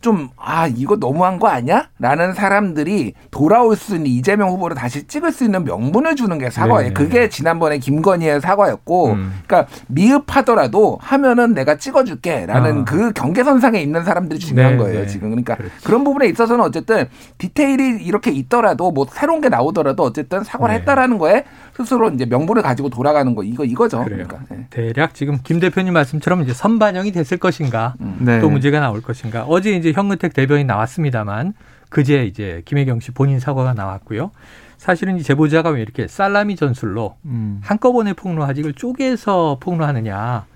좀, 0.00 0.28
아, 0.36 0.68
이거 0.68 0.94
너무한 0.94 1.40
거 1.40 1.48
아니야? 1.48 1.88
라는 1.98 2.32
사람들이 2.32 3.14
돌아올 3.32 3.74
수 3.74 3.96
있는 3.96 4.06
이재명 4.06 4.50
후보를 4.50 4.76
다시 4.76 5.08
찍을 5.08 5.32
수 5.32 5.42
있는 5.42 5.64
명분을 5.64 6.14
주는 6.14 6.38
게 6.38 6.50
사과예요. 6.50 6.88
네. 6.90 6.94
그게 6.94 7.28
지난번에 7.28 7.78
김건희의 7.78 8.40
사과였고, 8.40 9.08
음. 9.08 9.40
그러니까 9.44 9.68
미흡하더라도 9.88 10.98
하면은 11.00 11.52
내가 11.52 11.78
찍어줄게 11.78 12.46
라는 12.46 12.82
아. 12.82 12.84
그 12.84 13.12
경계선상에 13.12 13.80
있는 13.80 14.04
사람들이 14.04 14.38
중요한 14.38 14.76
네, 14.76 14.78
거예요, 14.78 15.00
네. 15.00 15.06
지금. 15.08 15.30
그러니까 15.30 15.56
그렇죠. 15.56 15.74
그런 15.82 16.04
부분에 16.04 16.26
있어서는 16.28 16.64
어쨌든 16.64 17.08
디테일이 17.38 18.04
이렇게 18.04 18.30
있더라도 18.30 18.92
뭐 18.92 19.04
새로운 19.10 19.40
게 19.40 19.48
나오더라도 19.48 20.04
어쨌든 20.04 20.44
사과를 20.44 20.76
네. 20.76 20.80
했다라는 20.80 21.18
거에 21.18 21.44
스스로 21.78 22.10
이제 22.10 22.26
명분을 22.26 22.62
가지고 22.62 22.88
돌아가는 22.88 23.32
거, 23.34 23.44
이거, 23.44 23.64
이거죠. 23.64 24.02
그래요. 24.04 24.26
그러니까. 24.26 24.54
예. 24.56 24.66
대략 24.70 25.14
지금 25.14 25.38
김 25.44 25.60
대표님 25.60 25.94
말씀처럼 25.94 26.42
이제 26.42 26.52
선반영이 26.52 27.12
됐을 27.12 27.36
것인가 27.38 27.94
네. 28.18 28.40
또 28.40 28.50
문제가 28.50 28.80
나올 28.80 29.00
것인가 29.00 29.44
어제 29.44 29.70
이제 29.72 29.92
현근택 29.92 30.34
대변인 30.34 30.66
나왔습니다만 30.66 31.54
그제 31.88 32.24
이제 32.24 32.62
김혜경 32.64 32.98
씨 32.98 33.12
본인 33.12 33.38
사과가 33.38 33.74
나왔고요. 33.74 34.32
사실은 34.76 35.18
이 35.18 35.22
제보자가 35.22 35.70
왜 35.70 35.82
이렇게 35.82 36.06
살라미 36.08 36.56
전술로 36.56 37.16
음. 37.26 37.60
한꺼번에 37.62 38.12
폭로하지 38.12 38.60
이걸 38.60 38.72
쪼개서 38.74 39.58
폭로하느냐 39.60 40.46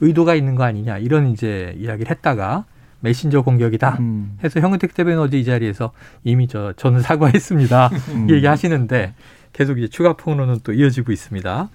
의도가 0.00 0.34
있는 0.34 0.56
거 0.56 0.64
아니냐 0.64 0.98
이런 0.98 1.28
이제 1.28 1.74
이야기를 1.78 2.10
했다가 2.10 2.64
메신저 3.00 3.42
공격이다 3.42 3.98
음. 4.00 4.36
해서 4.42 4.58
현근택 4.60 4.94
대변인 4.94 5.20
어제 5.20 5.38
이 5.38 5.44
자리에서 5.44 5.92
이미 6.24 6.48
저 6.48 6.72
저는 6.76 7.00
사과했습니다 7.02 7.90
음. 8.14 8.30
얘기하시는데 8.30 9.14
계속 9.52 9.78
이제 9.78 9.88
추가 9.88 10.12
폭로는 10.14 10.60
또 10.64 10.72
이어지고 10.72 11.12
있습니다. 11.12 11.68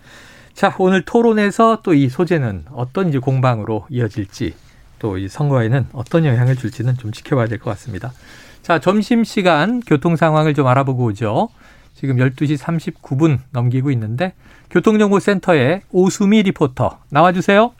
자 0.53 0.75
오늘 0.77 1.01
토론에서 1.03 1.81
또 1.83 1.93
이 1.93 2.09
소재는 2.09 2.65
어떤 2.71 3.09
이제 3.09 3.19
공방으로 3.19 3.85
이어질지 3.89 4.53
또 4.99 5.17
이 5.17 5.27
선거에는 5.27 5.87
어떤 5.93 6.25
영향을 6.25 6.55
줄지는 6.55 6.97
좀 6.97 7.11
지켜봐야 7.11 7.47
될 7.47 7.59
것 7.59 7.69
같습니다. 7.71 8.13
자 8.61 8.79
점심 8.79 9.23
시간 9.23 9.81
교통 9.81 10.15
상황을 10.15 10.53
좀 10.53 10.67
알아보고 10.67 11.05
오죠. 11.05 11.49
지금 11.95 12.17
12시 12.17 12.57
39분 12.57 13.39
넘기고 13.51 13.91
있는데 13.91 14.33
교통정보센터에 14.69 15.81
오수미 15.91 16.43
리포터 16.43 16.99
나와주세요. 17.09 17.73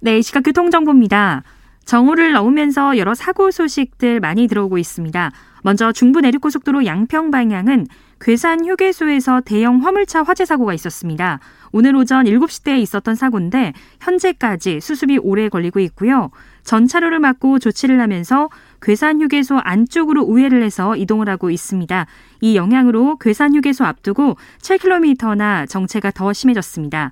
네, 0.00 0.18
이 0.18 0.22
시각 0.22 0.42
교통정보입니다. 0.42 1.42
정오를 1.84 2.32
넘으면서 2.32 2.96
여러 2.98 3.14
사고 3.14 3.50
소식들 3.50 4.20
많이 4.20 4.46
들어오고 4.46 4.78
있습니다. 4.78 5.30
먼저 5.62 5.92
중부 5.92 6.20
내륙고속도로 6.20 6.86
양평 6.86 7.30
방향은 7.30 7.86
괴산 8.20 8.64
휴게소에서 8.64 9.40
대형 9.40 9.84
화물차 9.84 10.22
화재 10.22 10.44
사고가 10.44 10.74
있었습니다. 10.74 11.40
오늘 11.72 11.96
오전 11.96 12.24
7시대에 12.24 12.78
있었던 12.78 13.14
사고인데 13.16 13.72
현재까지 14.00 14.80
수습이 14.80 15.18
오래 15.18 15.48
걸리고 15.48 15.80
있고요. 15.80 16.30
전 16.62 16.86
차로를 16.86 17.18
막고 17.18 17.58
조치를 17.58 18.00
하면서 18.00 18.48
괴산 18.80 19.20
휴게소 19.20 19.58
안쪽으로 19.58 20.22
우회를 20.22 20.62
해서 20.62 20.94
이동을 20.94 21.28
하고 21.28 21.50
있습니다. 21.50 22.06
이 22.42 22.56
영향으로 22.56 23.16
괴산 23.16 23.54
휴게소 23.54 23.84
앞두고 23.84 24.36
7km나 24.60 25.68
정체가 25.68 26.12
더 26.12 26.32
심해졌습니다. 26.32 27.10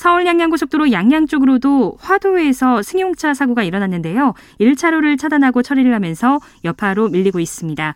서울 0.00 0.24
양양고속도로 0.24 0.92
양양 0.92 1.26
쪽으로도 1.26 1.98
화도에서 2.00 2.80
승용차 2.80 3.34
사고가 3.34 3.64
일어났는데요. 3.64 4.32
1차로를 4.58 5.18
차단하고 5.18 5.60
처리를 5.60 5.92
하면서 5.92 6.38
여파로 6.64 7.10
밀리고 7.10 7.38
있습니다. 7.38 7.94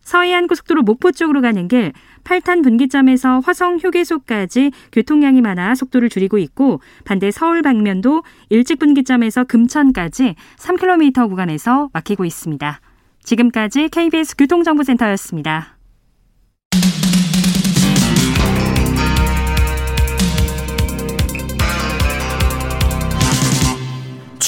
서해안 0.00 0.46
고속도로 0.46 0.80
목포 0.80 1.12
쪽으로 1.12 1.42
가는 1.42 1.68
길 1.68 1.92
8탄 2.24 2.62
분기점에서 2.62 3.40
화성 3.40 3.76
휴게소까지 3.80 4.70
교통량이 4.92 5.42
많아 5.42 5.74
속도를 5.74 6.08
줄이고 6.08 6.38
있고 6.38 6.80
반대 7.04 7.30
서울 7.30 7.60
방면도 7.60 8.22
일찍 8.48 8.78
분기점에서 8.78 9.44
금천까지 9.44 10.36
3km 10.56 11.28
구간에서 11.28 11.90
막히고 11.92 12.24
있습니다. 12.24 12.80
지금까지 13.24 13.90
KBS 13.90 14.36
교통정보센터였습니다. 14.38 15.76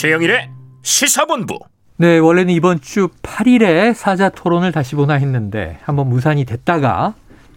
최영일의 0.04 0.50
시사본부. 0.82 1.58
네, 1.96 2.18
원래는 2.18 2.52
이번 2.52 2.78
주 2.82 3.08
8일에 3.22 3.94
사자 3.94 4.28
토론을 4.28 4.70
다시 4.70 4.96
보나 4.96 5.14
했는데 5.14 5.78
한번 5.82 6.10
무산이 6.10 6.44
됐다가 6.44 7.14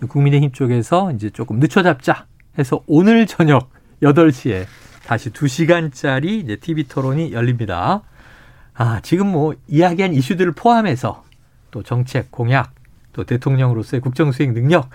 국민의힘 0.08 0.54
쪽에서 0.54 1.12
이제 1.12 1.30
조금 1.30 1.60
늦춰잡자 1.60 2.26
해서 2.58 2.82
오늘 2.88 3.28
저녁 3.28 3.70
8시에 4.02 4.66
다시 5.06 5.32
2시간짜리 5.32 6.42
이제 6.42 6.56
TV 6.56 6.86
토론이 6.86 7.34
열립니다. 7.34 8.04
아, 8.76 9.02
지금 9.02 9.28
뭐 9.28 9.54
이야기한 9.68 10.14
이슈들을 10.14 10.54
포함해서 10.54 11.26
또 11.72 11.84
정책, 11.84 12.32
공약, 12.32 12.74
또 13.12 13.26
대통령으로서의 13.26 14.00
국정 14.00 14.32
수행 14.32 14.54
능력 14.54 14.90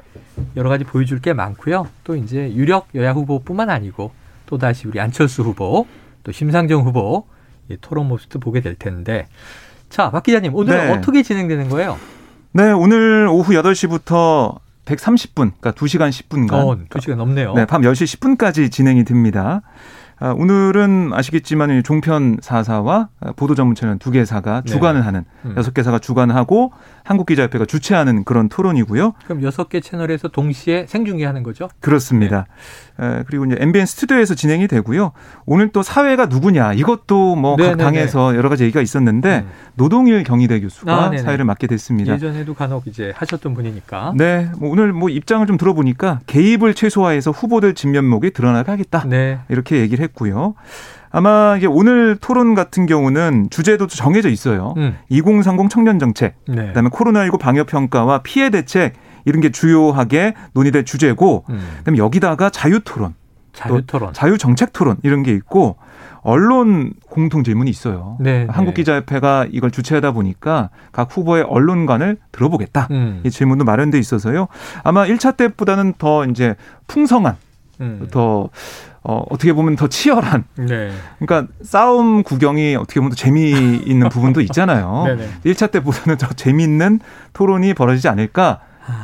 여러 0.57 0.71
가지 0.71 0.85
보여줄 0.85 1.21
게 1.21 1.35
많고요. 1.35 1.87
또 2.03 2.17
이제 2.17 2.51
유력 2.55 2.89
여야 2.95 3.13
후보뿐만 3.13 3.69
아니고 3.69 4.11
또 4.47 4.57
다시 4.57 4.89
우리 4.89 5.01
안철수 5.01 5.43
후보, 5.43 5.87
또 6.25 6.33
심상정 6.33 6.87
후보 6.87 7.27
이 7.27 7.42
토론 7.81 8.09
모습도 8.09 8.39
보게 8.41 8.61
될 8.61 8.75
텐데. 8.75 9.27
자, 9.89 10.11
박 10.11 10.23
기자님, 10.23 10.55
오늘 10.55 10.77
네. 10.77 10.87
은 10.87 10.99
어떻게 10.99 11.23
진행되는 11.23 11.69
거예요? 11.69 11.99
네, 12.53 12.71
오늘 12.71 13.29
오후 13.31 13.53
8시부터 13.53 14.59
130분, 14.85 15.53
그러니까 15.61 15.73
2시간 15.73 16.11
10분간. 16.11 16.53
어, 16.53 16.79
두 16.89 17.01
시간 17.01 17.19
넘네요. 17.19 17.55
네, 17.55 17.67
밤 17.67 17.83
10시 17.83 18.19
10분까지 18.19 18.71
진행이 18.71 19.05
됩니다. 19.05 19.63
아, 20.23 20.33
오늘은 20.39 21.11
아시겠지만 21.13 21.71
이 21.71 21.83
종편 21.83 22.37
4사와 22.37 23.09
보도 23.35 23.57
전문 23.57 23.75
채널 23.75 23.99
두 23.99 24.13
개사가 24.13 24.61
네. 24.61 24.73
주관을 24.73 25.05
하는 25.05 25.25
음. 25.45 25.55
여섯 25.57 25.75
개사가 25.75 25.99
주관을 25.99 26.37
하고 26.37 26.71
한국기자협회가 27.03 27.65
주최하는 27.65 28.23
그런 28.23 28.49
토론이고요. 28.49 29.15
그럼 29.25 29.43
여섯 29.43 29.69
개 29.69 29.81
채널에서 29.81 30.29
동시에 30.29 30.87
생중계하는 30.87 31.43
거죠? 31.43 31.69
그렇습니다. 31.81 32.47
네. 33.01 33.05
에, 33.05 33.25
그리고 33.27 33.47
이제 33.47 33.57
MBN 33.59 33.85
스튜디오에서 33.85 34.37
진행이 34.37 34.69
되고요. 34.69 35.11
오늘 35.45 35.71
또 35.71 35.83
사회가 35.83 36.27
누구냐 36.27 36.75
이것도 36.75 37.35
뭐각 37.35 37.65
네네네. 37.65 37.83
당에서 37.83 38.37
여러 38.37 38.49
가지 38.49 38.63
얘기가 38.63 38.81
있었는데 38.81 39.39
음. 39.41 39.51
노동일 39.75 40.23
경희대 40.23 40.61
교수가 40.61 40.93
아. 40.93 41.17
사회를 41.17 41.45
맡게 41.45 41.67
됐습니다. 41.67 42.15
예전에도 42.15 42.55
간혹 42.55 42.87
이제 42.87 43.13
하셨던 43.17 43.55
분이니까. 43.55 44.13
네, 44.17 44.53
뭐 44.59 44.71
오늘 44.71 44.93
뭐 44.93 45.09
입장을 45.09 45.45
좀 45.49 45.57
들어보니까 45.57 46.21
개입을 46.29 46.75
최소화해서 46.75 47.33
후보들 47.33 47.75
진면목이 47.75 48.31
드러나게 48.31 48.71
하겠다. 48.71 49.05
네. 49.09 49.41
이렇게 49.49 49.81
얘기를 49.81 50.01
했고 50.05 50.12
요. 50.29 50.55
아마 51.11 51.57
이게 51.57 51.67
오늘 51.67 52.17
토론 52.17 52.55
같은 52.55 52.87
경우는 52.87 53.49
주제도 53.51 53.87
정해져 53.87 54.29
있어요. 54.31 54.75
음. 54.79 54.97
2030 55.11 55.69
청년 55.71 55.99
정책, 55.99 56.37
네. 56.49 56.69
그다음에 56.69 56.89
코로나19 56.89 57.39
방역 57.39 57.67
평가와 57.67 58.23
피해 58.23 58.49
대책 58.51 58.95
이런 59.25 59.41
게 59.41 59.51
주요하게 59.51 60.35
논의될 60.55 60.85
주제고, 60.85 61.45
음. 61.51 61.61
그다음에 61.79 61.99
여기다가 61.99 62.49
자유 62.51 62.81
토론, 62.81 63.15
자유 63.53 63.83
토론. 63.87 64.13
자유 64.15 64.39
정책 64.39 64.73
토론 64.73 64.97
이런 65.03 65.23
게 65.23 65.33
있고 65.33 65.77
언론 66.23 66.93
공통 67.11 67.43
질문이 67.45 67.69
있어요. 67.69 68.17
네. 68.21 68.47
한국 68.49 68.75
기자협회가 68.75 69.49
이걸 69.51 69.71
주최하다 69.71 70.13
보니까 70.13 70.71
각 70.93 71.15
후보의 71.15 71.43
언론관을 71.43 72.17
들어보겠다. 72.31 72.89
음. 72.93 73.21
이 73.25 73.31
질문도 73.31 73.65
마련돼 73.65 73.99
있어서요. 73.99 74.47
아마 74.85 75.05
1차 75.05 75.37
때보다는 75.37 75.95
더 75.99 76.25
이제 76.27 76.55
풍성한, 76.87 77.37
음. 77.81 78.09
더 78.11 78.51
어, 79.05 79.25
어떻게 79.31 79.53
보면 79.53 79.77
더 79.77 79.89
치열한 79.89 80.45
네. 80.57 80.93
그러니까 81.19 81.53
싸움 81.63 82.23
구경이 82.23 82.77
어떻게 82.77 83.01
보면 83.01 83.11
더 83.11 83.17
재미있는 83.17 84.09
부분도 84.11 84.41
있잖아요. 84.43 85.05
네네. 85.07 85.29
1차 85.45 85.71
때보다는 85.71 86.19
더 86.19 86.29
재미있는 86.29 87.01
토론이 87.33 87.75
벌어지지 87.75 88.09
않을까 88.09 88.61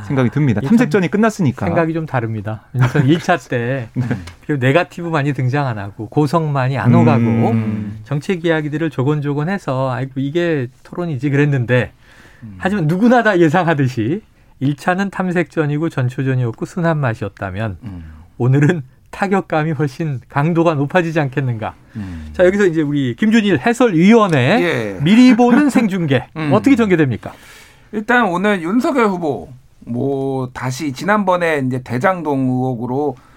생각이 0.07 0.31
듭니다. 0.31 0.61
이 0.63 0.67
탐색전이 0.67 1.09
끝났으니까. 1.09 1.67
생각이 1.67 1.95
좀 1.95 2.05
다릅니다. 2.05 2.63
우선 2.75 3.07
1차 3.07 3.49
때 3.49 3.89
네. 3.95 4.07
그리고 4.47 4.65
네가티브 4.65 5.09
많이 5.09 5.33
등장 5.33 5.67
안 5.67 5.79
하고 5.79 6.09
고성만이 6.09 6.79
안 6.79 6.95
오가고 6.95 7.21
음. 7.23 8.01
정책 8.05 8.45
이야기들을 8.45 8.91
조곤조곤 8.91 9.49
해서 9.49 9.91
아이고 9.91 10.13
이게 10.17 10.69
토론이지 10.83 11.31
그랬는데 11.31 11.93
하지만 12.59 12.87
누구나 12.87 13.23
다 13.23 13.39
예상하듯이 13.39 14.23
1차는 14.63 15.11
탐색전이고 15.11 15.89
전초전이었고 15.89 16.67
순한 16.67 16.99
맛이었다면 16.99 17.79
음. 17.83 18.18
오늘은 18.39 18.83
타격감이 19.11 19.73
훨씬 19.73 20.21
강도가 20.29 20.75
높아지지 20.75 21.19
않겠는가. 21.19 21.75
음. 21.97 22.29
자 22.33 22.45
여기서 22.45 22.67
이제 22.67 22.83
우리 22.83 23.17
김준일 23.17 23.59
해설위원회 23.59 24.39
예. 24.39 24.99
미리 25.03 25.35
보는 25.35 25.71
생중계 25.71 26.29
음. 26.37 26.51
어떻게 26.53 26.77
전개됩니까? 26.77 27.33
일단 27.93 28.27
오늘 28.27 28.63
윤석열 28.63 29.07
후보 29.07 29.49
뭐 29.81 30.51
다시 30.53 30.93
지난번에 30.93 31.63
이제 31.67 31.83
대장동 31.83 32.41
의혹으로 32.41 33.17
어, 33.17 33.28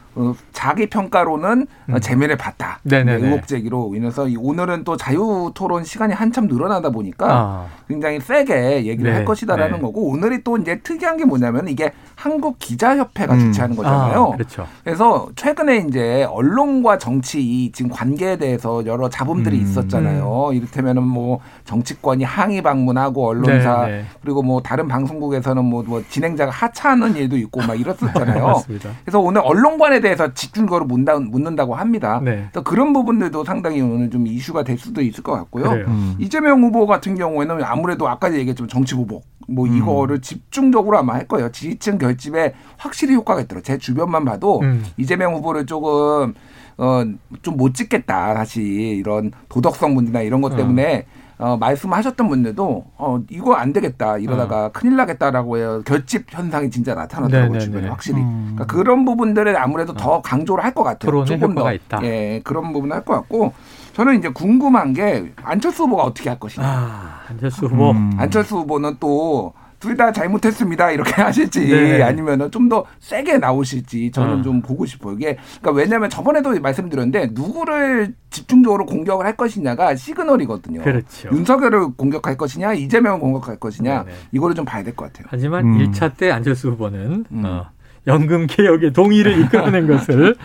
자기 0.52 0.88
평가로는 0.88 1.62
어, 1.90 1.94
음. 1.94 2.00
재미를 2.00 2.38
봤다. 2.38 2.80
네네네. 2.84 3.18
네, 3.18 3.26
의혹 3.26 3.48
제기로 3.48 3.94
인해서 3.96 4.28
이 4.28 4.36
오늘은 4.38 4.84
또 4.84 4.98
자유 4.98 5.52
토론 5.54 5.84
시간이 5.84 6.14
한참 6.14 6.48
늘어나다 6.48 6.90
보니까 6.90 7.28
아, 7.30 7.68
굉장히 7.88 8.20
세게 8.20 8.86
얘기를 8.86 9.12
네, 9.12 9.18
할 9.18 9.26
것이다라는 9.26 9.78
네. 9.78 9.82
거고 9.82 10.10
오늘이 10.10 10.44
또 10.44 10.58
이제 10.58 10.80
특이한 10.80 11.18
게 11.18 11.26
뭐냐면 11.26 11.68
이게 11.68 11.92
한국 12.16 12.60
기자협회가 12.60 13.34
음. 13.34 13.40
주최하는 13.40 13.76
거잖아요. 13.76 14.32
아, 14.34 14.36
그렇죠. 14.36 14.68
그래서 14.84 15.30
최근에 15.36 15.86
이제 15.88 16.24
언론과 16.30 16.98
정치 16.98 17.42
이 17.42 17.72
지금 17.72 17.90
관계에 17.90 18.38
대해서 18.38 18.86
여러 18.86 19.10
잡음들이 19.10 19.58
음. 19.58 19.62
있었잖아요. 19.62 20.52
이를테면은 20.54 21.04
뭐 21.04 21.40
정치권이 21.66 22.24
항의 22.24 22.62
방문하고 22.62 23.28
언론사 23.28 23.86
네, 23.86 23.92
네. 23.92 24.06
그리고 24.22 24.44
뭐 24.44 24.62
다른 24.62 24.88
방송국에서는 24.88 25.64
뭐, 25.64 25.84
뭐 25.84 26.04
진행자가 26.10 26.52
하차하는 26.52 27.16
일도 27.16 27.38
있고 27.38 27.62
막 27.62 27.80
이랬었잖아요. 27.80 28.46
맞습니다. 28.46 28.90
그래서 29.04 29.20
오늘 29.20 29.42
언론관에 29.44 30.01
대해서 30.02 30.34
집중적으로 30.34 30.86
묻다, 30.86 31.20
묻는다고 31.20 31.76
합니다. 31.76 32.20
네. 32.24 32.48
그래서 32.52 32.64
그런 32.64 32.92
부분들도 32.94 33.44
상당히 33.44 33.82
오늘 33.82 34.10
좀 34.10 34.28
이슈가 34.28 34.64
될 34.64 34.78
수도 34.78 35.02
있을 35.02 35.24
것 35.24 35.32
같고요. 35.34 35.72
음. 35.88 36.16
이재명 36.20 36.62
후보 36.64 36.86
같은 36.86 37.16
경우에는 37.16 37.64
아무래도 37.64 38.10
아까 38.10 38.34
얘기했지만 38.34 38.68
정치 38.68 38.96
보복 38.96 39.24
뭐 39.48 39.66
음. 39.68 39.78
이거를 39.78 40.20
집중적으로 40.22 40.98
아마 40.98 41.14
할 41.14 41.28
거예요. 41.28 41.52
지지층 41.52 41.98
결집에 41.98 42.54
확실히 42.78 43.16
효과가 43.16 43.42
있더라고요. 43.42 43.64
제 43.64 43.78
주변만 43.78 44.26
봐도 44.26 44.60
음. 44.62 44.84
이재명 44.98 45.34
후보를 45.36 45.66
조금 45.66 46.34
어 46.78 47.04
좀 47.44 47.58
못 47.58 47.76
찍겠다 47.76 48.34
다시 48.34 48.62
이런 48.62 49.32
도덕성 49.50 49.94
문제나 49.94 50.22
이런 50.22 50.42
것 50.42 50.56
때문에 50.56 51.06
어, 51.42 51.58
말씀하셨던 51.58 52.30
분들도 52.30 52.86
어 52.98 53.20
이거 53.32 53.56
안 53.56 53.74
되겠다 53.74 54.20
이러다가 54.20 54.70
큰일 54.70 54.96
나겠다라고 54.96 55.58
해요 55.58 55.82
결집 55.86 56.26
현상이 56.30 56.70
진짜 56.70 56.94
나타나더라고요 56.94 57.58
어. 57.58 57.60
주변에 57.60 57.88
확실히 57.90 58.22
음. 58.22 58.52
그러니까 58.56 58.66
그런 58.68 59.06
부분들을 59.06 59.58
아무래도 59.58 59.94
더 59.94 60.22
강조를 60.22 60.64
할 60.64 60.72
것 60.72 60.84
같아요 60.84 61.26
조금 61.26 61.54
더 61.56 61.74
있다. 61.74 62.00
예 62.04 62.40
그런 62.46 62.72
부분 62.72 62.92
할것 62.94 63.14
같고 63.18 63.54
저는 63.94 64.20
이제 64.20 64.30
궁금한 64.30 64.94
게 64.94 65.34
안철수 65.44 65.84
후보가 65.84 66.04
어떻게 66.04 66.30
할 66.30 66.40
것이냐 66.40 66.66
아, 66.66 67.22
안철수 67.28 67.66
후보. 67.66 67.92
음. 67.92 68.12
안철수 68.18 68.56
후보는 68.58 68.96
또 69.02 69.54
둘 69.82 69.98
다 69.98 70.12
잘못했습니다 70.14 70.92
이렇게 70.92 71.12
하실지 71.22 71.68
네. 71.68 72.02
아니면은 72.02 72.50
좀 72.50 72.70
더 72.70 72.86
세게 73.02 73.40
나오실지 73.40 74.12
저는 74.12 74.40
어. 74.40 74.42
좀 74.42 74.62
보고 74.62 74.86
싶어요. 74.86 75.16
이게 75.16 75.36
그러니까 75.60 75.72
왜냐하면 75.72 76.10
저번에도 76.10 76.58
말씀드렸는데 76.58 77.32
누구를 77.34 78.14
집중적으로 78.30 78.86
공격을 78.86 79.26
할 79.26 79.36
것이냐가 79.36 79.96
시그널이거든요. 79.96 80.82
그렇죠. 80.84 81.30
윤석열을 81.34 81.96
공격할 81.98 82.38
것이냐 82.38 82.74
이재명을 82.74 83.20
공격할 83.20 83.58
것이냐 83.60 84.04
네네. 84.06 84.16
이거를 84.32 84.56
좀 84.56 84.64
봐야 84.64 84.84
될 84.84 84.96
것 84.96 85.06
같아요. 85.12 85.28
하지만 85.30 85.66
음. 85.66 85.80
일 85.82 85.92
1차 85.92 86.16
때 86.16 86.32
안철수 86.32 86.70
후보는 86.70 87.26
음. 87.32 87.44
어, 87.46 87.66
연금 88.08 88.48
개혁의 88.48 88.94
동의를 88.94 89.40
이끌어낸 89.42 89.88
것을 89.88 90.36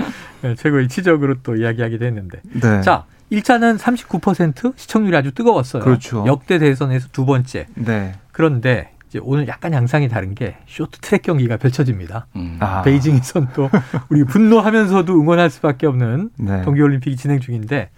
어, 0.42 0.54
최고의 0.58 0.88
치적으로 0.88 1.36
또 1.44 1.54
이야기하기도 1.54 2.04
했는데. 2.04 2.40
네. 2.60 2.80
자, 2.80 3.04
1차는 3.30 3.78
39% 3.78 4.72
시청률이 4.76 5.16
아주 5.16 5.32
뜨거웠어요. 5.32 5.82
그렇죠. 5.82 6.24
역대 6.26 6.58
대선에서 6.58 7.08
두 7.12 7.24
번째. 7.26 7.66
네. 7.74 8.14
그런데 8.32 8.90
이제 9.08 9.20
오늘 9.22 9.46
약간 9.48 9.72
양상이 9.72 10.08
다른 10.08 10.34
게 10.34 10.56
쇼트트랙 10.66 11.22
경기가 11.22 11.56
펼쳐집니다. 11.56 12.26
음. 12.36 12.56
아. 12.60 12.82
베이징에선 12.82 13.48
또 13.54 13.70
우리 14.10 14.24
분노하면서도 14.24 15.12
응원할 15.12 15.50
수밖에 15.50 15.86
없는 15.86 16.30
네. 16.38 16.62
동계올림픽이 16.62 17.16
진행 17.16 17.40
중인데 17.40 17.90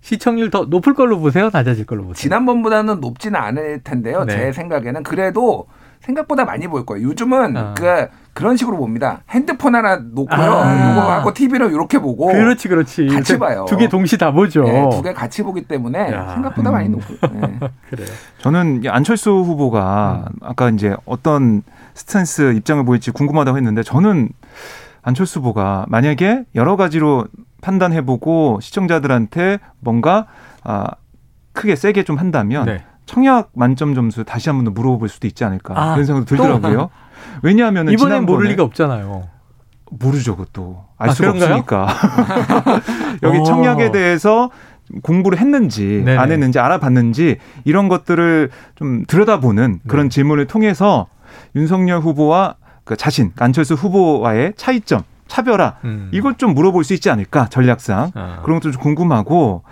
시청률 0.00 0.50
더 0.50 0.66
높을 0.66 0.92
걸로 0.92 1.18
보세요, 1.18 1.48
낮아질 1.50 1.86
걸로 1.86 2.02
보세요. 2.02 2.14
지난번보다는 2.14 3.00
높지는 3.00 3.40
않을 3.40 3.80
텐데요. 3.82 4.24
네. 4.24 4.36
제 4.36 4.52
생각에는 4.52 5.02
그래도 5.02 5.66
생각보다 6.04 6.44
많이 6.44 6.66
보일 6.68 6.84
거예요. 6.86 7.08
요즘은 7.08 7.56
아. 7.56 7.74
그 7.74 8.08
그런 8.34 8.56
식으로 8.56 8.76
봅니다. 8.76 9.22
핸드폰 9.30 9.74
하나 9.74 9.96
놓고요. 9.96 10.52
아. 10.52 10.92
이거 10.92 11.00
하고 11.12 11.32
TV로 11.32 11.70
이렇게 11.70 11.98
보고 11.98 12.26
그렇지, 12.26 12.68
그렇지. 12.68 13.06
같이 13.06 13.38
봐요. 13.38 13.64
두 13.68 13.76
개 13.76 13.88
동시 13.88 14.18
다 14.18 14.32
보죠. 14.32 14.64
네, 14.64 14.88
두개 14.90 15.12
같이 15.12 15.42
보기 15.42 15.62
때문에 15.62 16.12
야. 16.12 16.28
생각보다 16.34 16.70
많이 16.70 16.88
음. 16.88 16.92
높아요. 16.92 17.40
네. 17.40 17.58
그래요. 17.90 18.08
저는 18.38 18.82
이 18.84 18.88
안철수 18.88 19.30
후보가 19.30 20.24
음. 20.28 20.38
아까 20.42 20.68
이제 20.70 20.94
어떤 21.06 21.62
스탠스 21.94 22.52
입장을 22.54 22.84
보일지 22.84 23.10
궁금하다고 23.10 23.56
했는데 23.56 23.82
저는 23.82 24.28
안철수 25.02 25.38
후보가 25.40 25.86
만약에 25.88 26.44
여러 26.54 26.76
가지로 26.76 27.26
판단해보고 27.62 28.58
시청자들한테 28.60 29.58
뭔가 29.80 30.26
아, 30.64 30.86
크게 31.52 31.76
세게 31.76 32.02
좀 32.04 32.18
한다면 32.18 32.66
네. 32.66 32.84
청약 33.06 33.50
만점 33.54 33.94
점수 33.94 34.24
다시 34.24 34.48
한 34.48 34.58
번 34.58 34.64
더 34.64 34.70
물어볼 34.70 35.08
수도 35.08 35.26
있지 35.26 35.44
않을까 35.44 35.74
아, 35.76 35.92
그런 35.92 36.04
생각도 36.06 36.26
들더라고요. 36.36 36.90
왜냐하면 37.42 37.88
이번엔 37.90 38.24
모를 38.26 38.48
리가 38.50 38.62
없잖아요. 38.62 39.28
모르죠, 39.90 40.36
그것도 40.36 40.84
알 40.98 41.10
아, 41.10 41.12
수가 41.12 41.32
그런가요? 41.32 41.58
없으니까 41.58 41.86
여기 43.22 43.38
어. 43.38 43.42
청약에 43.44 43.90
대해서 43.92 44.50
공부를 45.02 45.38
했는지 45.38 46.02
네네. 46.04 46.16
안 46.18 46.30
했는지 46.32 46.58
알아봤는지 46.58 47.38
이런 47.64 47.88
것들을 47.88 48.50
좀 48.74 49.04
들여다보는 49.06 49.80
그런 49.86 50.08
네. 50.08 50.14
질문을 50.14 50.46
통해서 50.46 51.06
윤석열 51.56 52.00
후보와 52.00 52.56
그 52.84 52.96
자신 52.96 53.32
안철수 53.38 53.74
후보와의 53.74 54.54
차이점, 54.56 55.02
차별화 55.26 55.76
음. 55.84 56.10
이걸 56.12 56.34
좀 56.36 56.54
물어볼 56.54 56.84
수 56.84 56.92
있지 56.94 57.08
않을까 57.10 57.48
전략상 57.48 58.10
아. 58.14 58.40
그런 58.42 58.60
것도 58.60 58.72
좀 58.72 58.82
궁금하고 58.82 59.62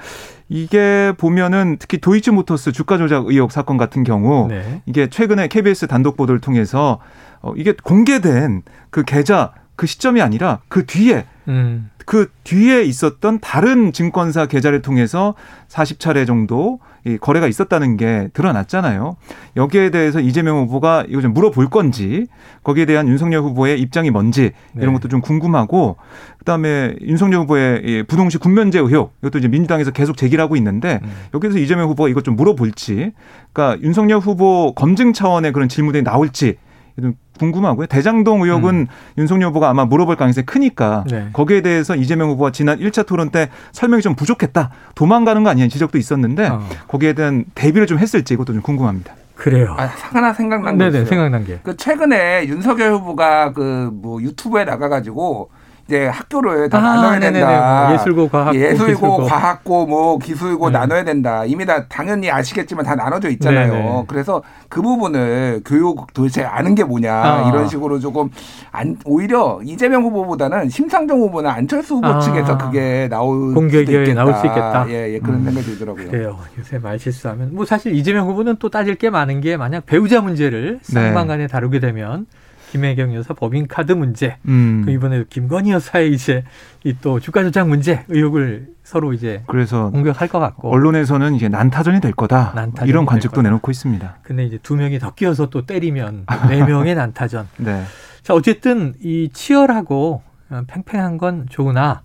이게 0.52 1.14
보면은 1.16 1.76
특히 1.78 1.98
도이치모터스 1.98 2.72
주가 2.72 2.98
조작 2.98 3.26
의혹 3.26 3.52
사건 3.52 3.78
같은 3.78 4.04
경우 4.04 4.48
네. 4.48 4.82
이게 4.84 5.08
최근에 5.08 5.48
KBS 5.48 5.86
단독 5.86 6.16
보도를 6.16 6.40
통해서 6.40 6.98
어, 7.40 7.54
이게 7.56 7.72
공개된 7.72 8.62
그 8.90 9.02
계좌 9.04 9.52
그 9.76 9.86
시점이 9.86 10.20
아니라 10.20 10.60
그 10.68 10.84
뒤에 10.84 11.24
음. 11.48 11.90
그 12.04 12.30
뒤에 12.44 12.82
있었던 12.82 13.40
다른 13.40 13.92
증권사 13.92 14.46
계좌를 14.46 14.82
통해서 14.82 15.34
40차례 15.68 16.26
정도 16.26 16.80
이 17.04 17.18
거래가 17.18 17.48
있었다는 17.48 17.96
게 17.96 18.28
드러났잖아요. 18.32 19.16
여기에 19.56 19.90
대해서 19.90 20.20
이재명 20.20 20.58
후보가 20.58 21.06
이거 21.08 21.20
좀 21.20 21.34
물어볼 21.34 21.68
건지 21.68 22.26
거기에 22.62 22.84
대한 22.84 23.08
윤석열 23.08 23.42
후보의 23.42 23.80
입장이 23.80 24.10
뭔지 24.10 24.52
이런 24.76 24.88
네. 24.88 24.92
것도 24.92 25.08
좀 25.08 25.20
궁금하고 25.20 25.96
그다음에 26.38 26.94
윤석열 27.00 27.40
후보의 27.40 27.82
이 27.84 28.02
부동시 28.04 28.38
군면제 28.38 28.78
의혹 28.78 29.14
이것도 29.20 29.38
이제 29.38 29.48
민주당에서 29.48 29.90
계속 29.90 30.16
제기를 30.16 30.42
하고 30.42 30.54
있는데 30.56 31.00
음. 31.02 31.10
여기서 31.34 31.58
이재명 31.58 31.88
후보가 31.88 32.08
이것 32.08 32.22
좀 32.22 32.36
물어볼지 32.36 33.12
그러니까 33.52 33.82
윤석열 33.82 34.20
후보 34.20 34.72
검증 34.74 35.12
차원의 35.12 35.52
그런 35.52 35.68
질문들이 35.68 36.04
나올지 36.04 36.56
좀 37.00 37.14
궁금하고요. 37.38 37.86
대장동 37.86 38.42
의혹은 38.42 38.86
윤석열 39.18 39.48
후보가 39.50 39.70
아마 39.70 39.84
물어볼 39.84 40.16
가능성이 40.16 40.44
크니까 40.44 41.04
음. 41.06 41.10
네. 41.10 41.28
거기에 41.32 41.60
대해서 41.62 41.96
이재명 41.96 42.28
후보가 42.30 42.52
지난 42.52 42.78
1차 42.78 43.06
토론 43.06 43.30
때 43.30 43.48
설명이 43.72 44.02
좀 44.02 44.14
부족했다. 44.14 44.70
도망가는 44.94 45.42
거 45.42 45.50
아니냐는 45.50 45.70
지적도 45.70 45.96
있었는데 45.98 46.48
어. 46.48 46.62
거기에 46.88 47.14
대한 47.14 47.44
대비를 47.54 47.86
좀 47.86 47.98
했을지 47.98 48.34
이것도 48.34 48.52
좀 48.52 48.62
궁금합니다. 48.62 49.14
그래요. 49.34 49.74
아, 49.78 49.86
하나 50.12 50.32
생각난 50.32 50.76
거 50.76 50.84
네네 50.84 50.98
있어요. 50.98 51.06
생각난 51.06 51.44
게. 51.44 51.58
그 51.62 51.76
최근에 51.76 52.46
윤석열 52.46 52.92
후보가 52.92 53.52
그 53.52 53.90
뭐 53.92 54.20
유튜브에 54.22 54.64
나가가지고 54.64 55.50
이제 55.92 56.06
학교를 56.06 56.70
다 56.70 56.78
아, 56.78 56.80
나눠야 56.80 57.18
네네네. 57.18 57.32
된다. 57.40 57.84
뭐 57.84 57.94
예술고, 57.94 58.28
과학고, 58.30 58.58
예술고, 58.58 58.86
기술고. 58.86 59.24
과학고, 59.24 59.86
뭐 59.86 60.18
기술고 60.18 60.70
네. 60.70 60.78
나눠야 60.78 61.04
된다. 61.04 61.44
이미 61.44 61.66
다 61.66 61.86
당연히 61.86 62.30
아시겠지만 62.30 62.86
다 62.86 62.94
나눠져 62.94 63.28
있잖아요. 63.28 63.72
네네. 63.72 64.04
그래서 64.08 64.42
그 64.70 64.80
부분을 64.80 65.60
교육 65.66 66.10
도대체 66.14 66.44
아는 66.44 66.74
게 66.74 66.82
뭐냐 66.82 67.12
아. 67.12 67.48
이런 67.50 67.68
식으로 67.68 67.98
조금 67.98 68.30
안 68.70 68.96
오히려 69.04 69.60
이재명 69.64 70.02
후보보다는 70.04 70.70
심상정 70.70 71.20
후보나 71.20 71.52
안철수 71.52 71.96
후보 71.96 72.06
아. 72.06 72.20
측에서 72.20 72.56
그게 72.56 73.08
나올 73.10 73.52
공격이. 73.52 74.14
나올 74.14 74.32
수 74.34 74.46
있겠다. 74.46 74.86
예, 74.88 75.12
예 75.12 75.18
그런 75.18 75.40
음. 75.40 75.44
생각이 75.44 75.66
들더라고요. 75.66 76.10
그래요. 76.10 76.38
요새 76.58 76.78
말 76.78 76.98
실수하면 76.98 77.54
뭐 77.54 77.66
사실 77.66 77.94
이재명 77.94 78.26
후보는 78.28 78.56
또 78.58 78.70
따질 78.70 78.94
게 78.94 79.10
많은 79.10 79.42
게 79.42 79.58
만약 79.58 79.84
배우자 79.84 80.22
문제를 80.22 80.80
네. 80.82 80.94
쌍방간에 80.94 81.48
다루게 81.48 81.80
되면 81.80 82.26
김혜경 82.72 83.14
여사 83.14 83.34
법인카드 83.34 83.92
문제, 83.92 84.38
음. 84.48 84.80
그 84.86 84.90
이번에 84.92 85.24
김건희 85.28 85.72
여사의 85.72 86.10
이제 86.14 86.42
이 86.84 86.94
또 87.02 87.20
주가 87.20 87.42
조작 87.42 87.68
문제 87.68 88.02
의혹을 88.08 88.68
서로 88.82 89.12
이제 89.12 89.42
그래서 89.46 89.90
공격할 89.90 90.28
것 90.28 90.38
같고. 90.38 90.70
언론에서는 90.72 91.34
이제 91.34 91.50
난타전이 91.50 92.00
될 92.00 92.12
거다. 92.12 92.52
난타전이 92.54 92.88
이런 92.88 93.02
될 93.04 93.10
관측도 93.10 93.36
거다. 93.36 93.42
내놓고 93.42 93.70
있습니다. 93.70 94.18
근데 94.22 94.46
이제 94.46 94.58
두 94.62 94.74
명이 94.76 94.98
더 95.00 95.12
끼어서 95.12 95.50
또 95.50 95.66
때리면 95.66 96.24
네 96.48 96.62
명의 96.64 96.94
난타전. 96.94 97.46
네. 97.58 97.84
자 98.22 98.32
어쨌든 98.32 98.94
이 99.02 99.28
치열하고 99.32 100.22
어, 100.48 100.62
팽팽한 100.66 101.18
건 101.18 101.46
좋으나 101.50 102.00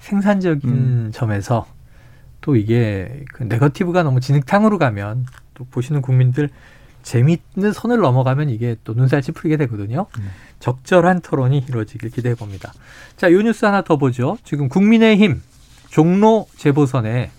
생산적인 0.00 0.68
음. 0.70 1.10
점에서 1.14 1.66
또 2.42 2.56
이게 2.56 3.24
그 3.32 3.44
네거티브가 3.44 4.02
너무 4.02 4.20
진흙탕으로 4.20 4.76
가면 4.76 5.24
또 5.54 5.64
보시는 5.70 6.02
국민들 6.02 6.50
재미있는 7.04 7.72
선을 7.72 7.98
넘어가면 7.98 8.48
이게 8.48 8.76
또 8.82 8.94
눈살 8.94 9.22
찌푸리게 9.22 9.56
되거든요. 9.58 10.06
음. 10.18 10.30
적절한 10.58 11.20
토론이 11.20 11.66
이루어지길 11.68 12.10
기대해 12.10 12.34
봅니다. 12.34 12.72
자, 13.16 13.30
요 13.30 13.40
뉴스 13.42 13.64
하나 13.64 13.82
더 13.82 13.96
보죠. 13.96 14.38
지금 14.42 14.68
국민의힘 14.68 15.40
종로 15.90 16.46
재보선에 16.56 17.30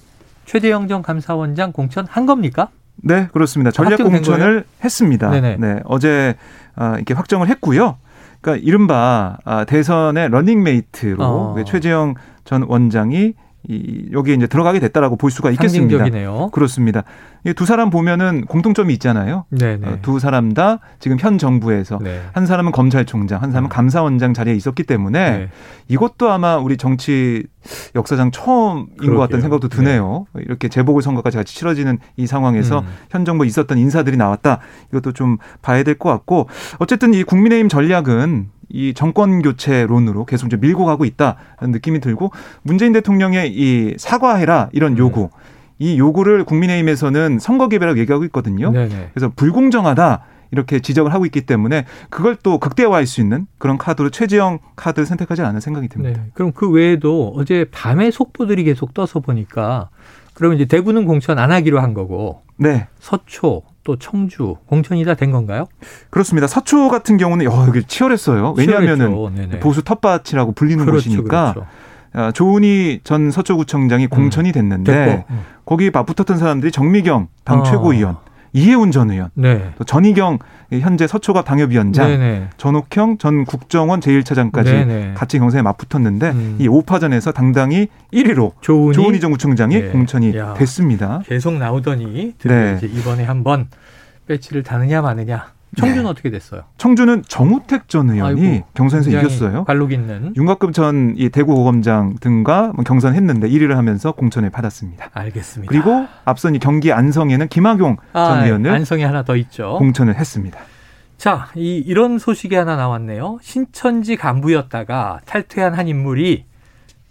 최재형 0.46 0.88
전 0.88 1.02
감사원장 1.02 1.72
공천 1.72 2.06
한 2.08 2.26
겁니까? 2.26 2.70
네, 2.98 3.28
그렇습니다. 3.34 3.72
전략 3.72 3.98
공천을 3.98 4.64
했습니다. 4.84 5.30
네네. 5.32 5.58
네, 5.58 5.80
어제 5.86 6.36
아, 6.76 6.96
이렇게 6.96 7.14
확정을 7.14 7.50
했고요. 7.50 7.98
그러니까 8.40 8.64
이른바 8.66 9.38
아, 9.44 9.66
대선의 9.66 10.30
러닝메이트로 10.30 11.24
어. 11.24 11.54
그 11.56 11.66
최재형 11.66 12.14
전 12.46 12.64
원장이 12.64 13.34
이, 13.68 14.10
여기에 14.12 14.36
이제 14.36 14.48
들어가게 14.48 14.80
됐다라고 14.80 15.16
볼 15.16 15.32
수가 15.32 15.52
있겠습니다. 15.52 15.98
상징적이네요. 15.98 16.50
그렇습니다. 16.52 17.04
이두 17.46 17.66
사람 17.66 17.90
보면은 17.90 18.46
공통점이 18.46 18.94
있잖아요. 18.94 19.46
네네. 19.50 19.88
어, 19.88 19.98
두 20.02 20.20
사람 20.20 20.54
다 20.54 20.80
지금 21.00 21.18
현 21.20 21.38
정부에서 21.38 22.00
네. 22.02 22.22
한 22.34 22.46
사람은 22.46 22.72
검찰총장, 22.72 23.42
한 23.42 23.52
사람은 23.52 23.68
음. 23.68 23.70
감사원장 23.70 24.34
자리에 24.34 24.54
있었기 24.56 24.84
때문에 24.84 25.38
네. 25.38 25.50
이것도 25.88 26.32
아마 26.32 26.58
우리 26.58 26.78
정치 26.78 27.44
역사상 27.96 28.32
처음인 28.32 28.86
것 28.88 28.96
그러게요. 28.98 29.20
같다는 29.20 29.42
생각도 29.42 29.68
드네요. 29.70 30.26
이렇게 30.36 30.70
재보궐 30.70 31.02
선거가 31.02 31.30
같이 31.32 31.56
치러지는 31.56 31.98
이 32.18 32.28
상황에서 32.28 32.80
음. 32.80 32.86
현 33.10 33.26
정부에 33.26 33.48
있었던 33.48 33.78
인사들이 33.78 34.18
나왔다. 34.18 34.60
이것도 34.92 35.14
좀 35.14 35.38
봐야 35.62 35.82
될 35.84 35.96
것 35.96 36.10
같고 36.10 36.50
어쨌든 36.80 37.14
이 37.14 37.24
국민의힘 37.24 37.70
전략은 37.70 38.50
이 38.70 38.94
정권 38.94 39.42
교체론으로 39.42 40.26
계속 40.26 40.50
좀 40.50 40.60
밀고 40.60 40.86
가고 40.86 41.06
있다는 41.06 41.38
느낌이 41.62 42.00
들고 42.00 42.32
문재인 42.64 42.94
대통령의 42.94 43.52
이 43.54 43.96
사과해라 43.98 44.70
이런 44.72 44.94
음. 44.94 44.98
요구 44.98 45.30
이 45.78 45.98
요구를 45.98 46.46
국민의힘에서는 46.46 47.40
선거 47.40 47.68
개별하고 47.68 48.00
얘기하고 48.00 48.24
있거든요. 48.26 48.72
네네. 48.72 49.10
그래서 49.14 49.32
불공정하다 49.36 50.22
이렇게 50.52 50.80
지적을 50.80 51.14
하고 51.14 51.26
있기 51.26 51.42
때문에 51.42 51.86
그걸 52.10 52.38
또 52.42 52.60
극대화할 52.60 53.06
수 53.06 53.20
있는 53.20 53.46
그런 53.58 53.78
카드로 53.78 54.10
최재형 54.10 54.60
카드를 54.76 55.06
선택하지 55.06 55.42
않은 55.42 55.60
생각이 55.60 55.90
듭니다. 55.90 56.22
네. 56.22 56.32
그럼 56.34 56.54
그 56.54 56.70
외에도 56.70 57.34
어제 57.36 57.66
밤에 57.72 58.12
속보들이 58.12 58.64
계속 58.64 58.94
떠서 58.94 59.20
보니까 59.20 59.90
그러면 60.34 60.58
이제 60.58 60.66
대구는 60.66 61.06
공천 61.06 61.40
안 61.40 61.52
하기로 61.52 61.82
한 61.82 61.94
거고 61.94 62.44
네. 62.58 62.88
서초 63.00 63.64
또 63.86 63.96
청주 63.98 64.58
공천이 64.66 65.06
다 65.06 65.14
된 65.16 65.32
건가요? 65.32 65.68
그렇습니다. 66.10 66.48
서초 66.48 66.90
같은 66.90 67.16
경우는 67.16 67.48
어, 67.48 67.66
여기 67.68 67.84
치열했어요. 67.84 68.56
왜냐하면은. 68.58 69.16
보수 69.62 69.82
텃밭이라고 69.84 70.52
불리는 70.52 70.84
그렇죠, 70.86 71.10
곳이니까 71.10 71.54
그렇죠. 71.54 71.70
아, 72.12 72.32
조은희 72.32 73.02
전 73.04 73.30
서초구청장이 73.32 74.08
공천이 74.08 74.52
됐는데 74.52 74.92
됐고. 74.92 75.24
음. 75.30 75.42
거기 75.66 75.90
맞붙었던 75.92 76.38
사람들이 76.38 76.72
정미경 76.72 77.28
당 77.46 77.60
어. 77.62 77.64
최고위원, 77.64 78.18
이해운 78.56 78.92
전 78.92 79.12
의원, 79.12 79.32
네. 79.34 79.74
또 79.78 79.84
전희경 79.84 80.40
현재 80.72 81.08
서초갑 81.08 81.44
당협위원장, 81.44 82.08
네네. 82.08 82.50
전옥형 82.56 83.18
전 83.18 83.44
국정원 83.44 84.00
제1차장까지 84.00 84.64
네네. 84.64 85.14
같이 85.14 85.40
경선에 85.40 85.62
맞붙었는데 85.62 86.30
음. 86.32 86.56
이 86.58 86.70
5파전에서 86.70 87.34
당당히 87.34 87.90
1위로 88.14 88.54
조은희, 88.62 88.94
조은희 88.94 89.20
전 89.20 89.32
구청장이 89.32 89.76
네. 89.76 89.90
공천이 89.90 90.38
야. 90.38 90.54
됐습니다. 90.54 91.22
계속 91.26 91.56
나오더니 91.56 92.36
드디어 92.38 92.56
네. 92.58 92.76
이제 92.78 92.88
이번에 92.88 93.26
한번 93.26 93.68
배치를 94.28 94.64
다느냐 94.64 95.02
마느냐. 95.02 95.55
청주는 95.76 96.04
네. 96.04 96.10
어떻게 96.10 96.30
됐어요? 96.30 96.64
청주는 96.78 97.24
정우택 97.28 97.88
전 97.90 98.10
의원이 98.10 98.48
아이고, 98.48 98.66
경선에서 98.74 99.10
이겼어요. 99.10 99.64
관록 99.66 99.92
있는. 99.92 100.34
윤곽금 100.36 100.72
전 100.72 101.16
이 101.18 101.30
대구고검장 101.30 102.16
등과 102.20 102.74
뭐 102.76 102.84
경선했는데 102.84 103.50
1위를 103.50 103.76
하면서 103.76 104.12
공천을 104.12 104.50
받았습니다. 104.50 105.10
알겠습니다. 105.14 105.70
그리고 105.70 106.08
앞선 106.26 106.56
이 106.56 106.60
경기 106.60 106.92
안성에는 106.92 107.48
김학용 107.48 107.98
아, 108.14 108.28
전 108.28 108.44
의원을 108.46 108.72
안성이 108.72 109.04
하나 109.04 109.24
더 109.24 109.36
있죠. 109.38 109.76
공천을 109.78 110.16
했습니다. 110.16 110.60
자, 111.18 111.48
이 111.56 111.78
이런 111.78 112.20
소식이 112.20 112.56
하나 112.56 112.76
나왔네요. 112.76 113.40
신천지 113.42 114.16
간부였다가 114.18 115.22
탈퇴한 115.26 115.74
한 115.74 115.88
인물이 115.88 116.46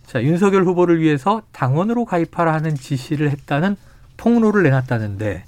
자, 0.07 0.23
윤석열 0.23 0.65
후보를 0.65 1.01
위해서 1.01 1.43
당원으로 1.53 2.05
가입하라 2.05 2.53
하는 2.53 2.75
지시를 2.75 3.31
했다는 3.31 3.77
폭로를 4.17 4.63
내놨다는데 4.65 5.45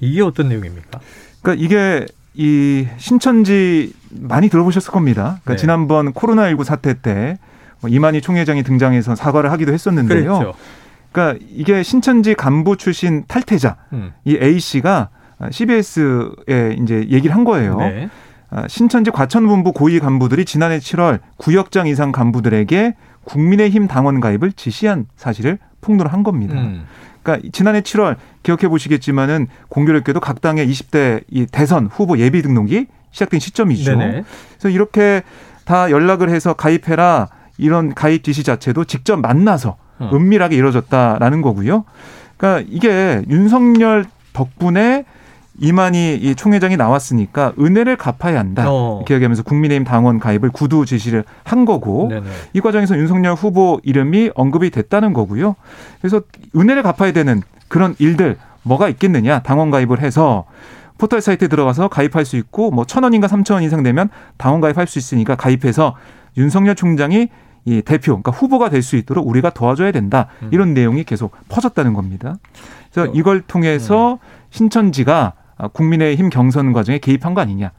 이게 0.00 0.22
어떤 0.22 0.48
내용입니까? 0.48 1.00
그러니까 1.42 1.64
이게 1.64 2.06
이 2.36 2.86
신천지 2.98 3.92
많이 4.10 4.48
들어보셨을 4.48 4.92
겁니다. 4.92 5.38
그러니까 5.42 5.52
네. 5.52 5.56
지난번 5.56 6.12
코로나19 6.12 6.64
사태 6.64 6.94
때뭐 6.94 7.88
이만희 7.88 8.20
총회장이 8.20 8.62
등장해서 8.62 9.14
사과를 9.14 9.50
하기도 9.52 9.72
했었는데요. 9.72 10.38
그렇죠. 10.38 10.54
그러니까 11.12 11.42
이게 11.48 11.82
신천지 11.82 12.34
간부 12.34 12.76
출신 12.76 13.24
탈퇴자 13.26 13.76
음. 13.94 14.12
이 14.24 14.38
A 14.40 14.58
씨가 14.60 15.08
CBS에 15.50 16.76
이제 16.82 17.06
얘기를 17.10 17.34
한 17.34 17.44
거예요. 17.44 17.78
네. 17.78 18.10
아, 18.50 18.68
신천지 18.68 19.10
과천본부 19.10 19.72
고위 19.72 19.98
간부들이 19.98 20.44
지난해 20.44 20.78
7월 20.78 21.20
구역장 21.36 21.88
이상 21.88 22.12
간부들에게 22.12 22.94
국민의힘 23.24 23.88
당원 23.88 24.20
가입을 24.20 24.52
지시한 24.52 25.06
사실을 25.16 25.58
폭로를 25.80 26.12
한 26.12 26.22
겁니다. 26.22 26.54
음. 26.54 26.84
그러니까 27.26 27.48
지난해 27.52 27.80
7월 27.80 28.16
기억해 28.44 28.68
보시겠지만은 28.68 29.48
공교롭게도 29.68 30.20
각 30.20 30.40
당의 30.40 30.68
20대 30.68 31.24
이 31.28 31.46
대선 31.46 31.88
후보 31.90 32.18
예비 32.18 32.40
등록이 32.40 32.86
시작된 33.10 33.40
시점이죠. 33.40 33.96
네네. 33.96 34.24
그래서 34.52 34.68
이렇게 34.68 35.22
다 35.64 35.90
연락을 35.90 36.30
해서 36.30 36.52
가입해라 36.54 37.28
이런 37.58 37.92
가입 37.94 38.22
지시 38.22 38.44
자체도 38.44 38.84
직접 38.84 39.16
만나서 39.16 39.76
어. 39.98 40.10
은밀하게 40.12 40.54
이루어졌다라는 40.54 41.42
거고요. 41.42 41.84
그러니까 42.36 42.68
이게 42.70 43.22
윤석열 43.28 44.04
덕분에 44.32 45.04
이만희 45.58 46.16
이 46.22 46.34
총회장이 46.34 46.76
나왔으니까 46.76 47.52
은혜를 47.58 47.96
갚아야 47.96 48.38
한다. 48.38 48.64
어. 48.68 48.98
이렇게 48.98 49.14
얘기하면서 49.14 49.42
국민의힘 49.44 49.84
당원 49.84 50.18
가입을 50.18 50.50
구두 50.50 50.84
지시를 50.84 51.24
한 51.44 51.64
거고 51.64 52.08
네네. 52.10 52.26
이 52.52 52.60
과정에서 52.60 52.96
윤석열 52.98 53.34
후보 53.34 53.80
이름이 53.82 54.30
언급이 54.34 54.70
됐다는 54.70 55.12
거고요. 55.12 55.56
그래서 56.00 56.20
은혜를 56.54 56.82
갚아야 56.82 57.12
되는 57.12 57.42
그런 57.68 57.94
일들 57.98 58.36
뭐가 58.62 58.88
있겠느냐 58.88 59.40
당원 59.40 59.70
가입을 59.70 60.00
해서 60.00 60.44
포털 60.98 61.20
사이트에 61.20 61.48
들어가서 61.48 61.88
가입할 61.88 62.24
수 62.24 62.36
있고 62.36 62.70
뭐 62.70 62.84
천 62.84 63.02
원인가 63.02 63.28
삼천 63.28 63.56
원 63.56 63.62
이상 63.62 63.82
되면 63.82 64.08
당원 64.36 64.60
가입할 64.60 64.86
수 64.86 64.98
있으니까 64.98 65.36
가입해서 65.36 65.94
윤석열 66.36 66.74
총장이 66.74 67.28
이 67.68 67.82
대표, 67.82 68.12
그러니까 68.12 68.30
후보가 68.30 68.68
될 68.70 68.80
수 68.82 68.94
있도록 68.96 69.26
우리가 69.26 69.50
도와줘야 69.50 69.90
된다. 69.90 70.28
음. 70.42 70.50
이런 70.52 70.72
내용이 70.72 71.02
계속 71.02 71.32
퍼졌다는 71.48 71.94
겁니다. 71.94 72.36
그래서 72.92 73.10
어, 73.10 73.12
이걸 73.14 73.40
통해서 73.40 74.18
신천지가 74.50 75.32
아, 75.34 75.45
국민의힘 75.72 76.30
경선 76.30 76.72
과정에 76.72 76.98
개입한 76.98 77.34
거 77.34 77.40
아니냐. 77.40 77.72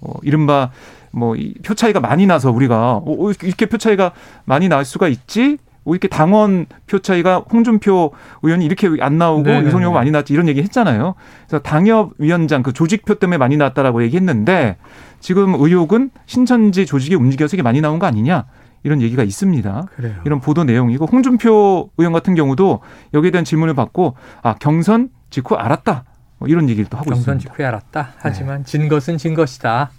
어, 0.00 0.14
이른바 0.22 0.70
뭐이표 1.12 1.74
차이가 1.74 2.00
많이 2.00 2.26
나서 2.26 2.50
우리가 2.50 2.96
어, 2.96 3.04
어, 3.04 3.32
이렇게 3.42 3.66
표 3.66 3.78
차이가 3.78 4.12
많이 4.44 4.68
날 4.68 4.84
수가 4.84 5.08
있지? 5.08 5.58
어, 5.84 5.92
이렇게 5.92 6.08
당원 6.08 6.66
표 6.86 6.98
차이가 7.00 7.38
홍준표 7.38 8.12
의원이 8.42 8.64
이렇게 8.64 8.88
안 9.00 9.18
나오고 9.18 9.42
네네네. 9.42 9.66
유성열 9.66 9.86
후보가 9.86 9.98
많이 10.00 10.10
났지 10.10 10.32
이런 10.32 10.48
얘기 10.48 10.62
했잖아요. 10.62 11.14
그래서 11.46 11.62
당협위원장 11.62 12.62
그 12.62 12.72
조직표 12.72 13.14
때문에 13.14 13.38
많이 13.38 13.56
났다라고 13.56 14.02
얘기했는데 14.04 14.76
지금 15.20 15.54
의혹은 15.54 16.10
신천지 16.26 16.86
조직이 16.86 17.14
움직여서 17.14 17.56
이게 17.56 17.62
많이 17.62 17.80
나온 17.80 17.98
거 17.98 18.06
아니냐 18.06 18.44
이런 18.82 19.02
얘기가 19.02 19.22
있습니다. 19.22 19.88
그래요. 19.96 20.14
이런 20.24 20.40
보도 20.40 20.64
내용이고 20.64 21.06
홍준표 21.06 21.90
의원 21.98 22.12
같은 22.12 22.34
경우도 22.34 22.80
여기에 23.12 23.30
대한 23.30 23.44
질문을 23.44 23.74
받고 23.74 24.14
아 24.42 24.54
경선 24.54 25.10
직후 25.28 25.54
알았다 25.56 26.04
뭐 26.40 26.48
이런 26.48 26.68
얘기를 26.68 26.88
또 26.90 26.96
하고 26.96 27.10
경선 27.10 27.36
있습니다. 27.36 27.52
직후에 27.52 27.66
알았다. 27.66 28.14
하지만 28.16 28.64
진 28.64 28.88
것은 28.88 29.18
진 29.18 29.34
것이다. 29.34 29.90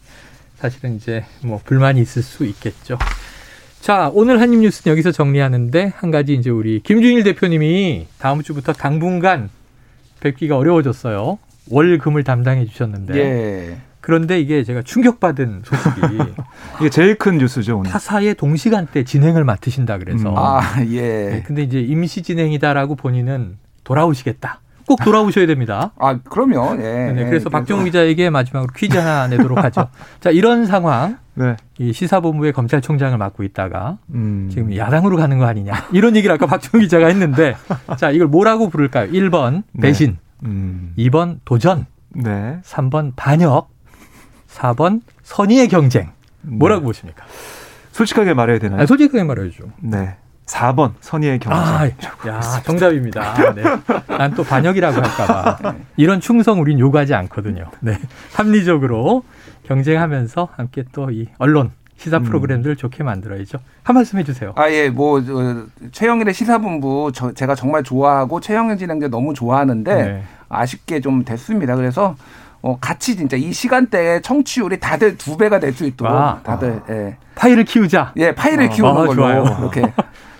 사실은 0.55 0.95
이제 0.95 1.23
뭐 1.43 1.61
불만이 1.63 2.01
있을 2.01 2.23
수 2.23 2.45
있겠죠. 2.45 2.97
자, 3.79 4.11
오늘 4.13 4.41
한입 4.41 4.59
뉴스는 4.59 4.91
여기서 4.91 5.11
정리하는데 5.11 5.93
한 5.95 6.11
가지 6.11 6.33
이제 6.33 6.49
우리 6.49 6.81
김준일 6.81 7.23
대표님이 7.23 8.07
다음 8.17 8.41
주부터 8.41 8.73
당분간 8.73 9.49
뵙기가 10.19 10.57
어려워졌어요. 10.57 11.37
월금을 11.69 12.23
담당해 12.23 12.65
주셨는데 12.65 13.15
예. 13.17 13.77
그런데 14.01 14.39
이게 14.39 14.63
제가 14.63 14.81
충격받은 14.81 15.61
소식이 15.63 15.99
이게 16.81 16.89
제일 16.89 17.15
큰 17.15 17.37
뉴스죠 17.37 17.77
오늘. 17.77 17.91
타사의 17.91 18.33
동시간대 18.33 19.03
진행을 19.03 19.43
맡으신다 19.43 19.99
그래서 19.99 20.29
음. 20.29 20.37
아, 20.37 20.79
네, 20.79 20.91
예. 20.93 21.43
근데 21.45 21.61
이제 21.61 21.79
임시 21.79 22.23
진행이다라고 22.23 22.95
본인은 22.95 23.57
돌아오시겠다. 23.83 24.59
꼭 24.91 25.05
돌아오셔야 25.05 25.47
됩니다. 25.47 25.93
아, 25.97 26.17
그럼요. 26.17 26.75
예. 26.75 27.11
네, 27.13 27.21
예. 27.21 27.25
그래서 27.25 27.49
박정우 27.49 27.85
기자에게 27.85 28.29
마지막으로 28.29 28.73
퀴즈 28.75 28.97
하나 28.97 29.27
내도록 29.27 29.63
하죠. 29.63 29.87
자, 30.19 30.31
이런 30.31 30.65
상황. 30.65 31.17
네. 31.33 31.55
이 31.77 31.93
시사본부의 31.93 32.51
검찰총장을 32.51 33.17
맡고 33.17 33.43
있다가 33.43 33.99
음. 34.13 34.49
지금 34.51 34.75
야당으로 34.75 35.15
가는 35.15 35.37
거 35.37 35.45
아니냐. 35.45 35.71
이런 35.93 36.17
얘기를 36.17 36.35
아까 36.35 36.45
박정우 36.45 36.81
기자가 36.81 37.07
했는데 37.07 37.55
자, 37.97 38.11
이걸 38.11 38.27
뭐라고 38.27 38.67
부를까요? 38.67 39.09
1번 39.11 39.63
네. 39.71 39.87
배신, 39.87 40.17
음. 40.43 40.93
2번 40.97 41.39
도전, 41.45 41.85
네. 42.09 42.59
3번 42.65 43.13
반역, 43.15 43.69
4번 44.49 44.99
선의의 45.23 45.69
경쟁. 45.69 46.09
뭐라고 46.41 46.81
네. 46.81 46.85
보십니까? 46.87 47.23
솔직하게 47.93 48.33
말해야 48.33 48.59
되나요? 48.59 48.81
아, 48.81 48.85
솔직하게 48.85 49.23
말해야죠. 49.23 49.63
네. 49.79 50.17
4번 50.51 50.91
선의의 50.99 51.39
경쟁. 51.39 51.61
아, 51.61 51.85
야, 52.27 52.39
정답입니다. 52.63 53.53
네. 53.55 53.63
난 54.17 54.31
또 54.35 54.43
반역이라고 54.43 54.95
할까봐. 55.01 55.73
이런 55.97 56.19
충성 56.19 56.59
우린 56.59 56.77
요구하지 56.79 57.13
않거든요. 57.15 57.65
네. 57.79 57.97
합리적으로 58.33 59.23
경쟁하면서 59.67 60.49
함께 60.55 60.83
또 60.91 61.09
이 61.11 61.27
언론, 61.37 61.71
시사 61.97 62.17
음. 62.17 62.23
프로그램들 62.23 62.75
좋게 62.75 63.03
만들어야죠. 63.03 63.59
한 63.83 63.93
말씀 63.95 64.19
해주세요. 64.19 64.53
아, 64.55 64.69
예, 64.69 64.89
뭐, 64.89 65.19
어, 65.19 65.65
최영일의 65.91 66.33
시사본부 66.33 67.11
저, 67.13 67.31
제가 67.33 67.55
정말 67.55 67.83
좋아하고 67.83 68.39
최영일 68.39 68.77
진행자 68.77 69.07
너무 69.07 69.33
좋아하는데 69.33 69.95
네. 69.95 70.23
아쉽게 70.49 70.99
좀 70.99 71.23
됐습니다. 71.23 71.75
그래서 71.75 72.15
어, 72.63 72.77
같이 72.79 73.15
진짜 73.15 73.35
이 73.37 73.51
시간대에 73.53 74.21
청취율이 74.21 74.79
다들 74.79 75.17
두 75.17 75.35
배가 75.37 75.59
될 75.59 75.73
수 75.73 75.83
있도록 75.85 76.13
아. 76.13 76.39
다들, 76.43 76.81
예. 76.89 77.17
파일을 77.33 77.63
키우자. 77.65 78.13
예, 78.17 78.35
파일을 78.35 78.69
키우는 78.69 78.91
아, 78.91 78.95
걸로 79.05 79.15
좋아요. 79.15 79.43
이렇게 79.59 79.81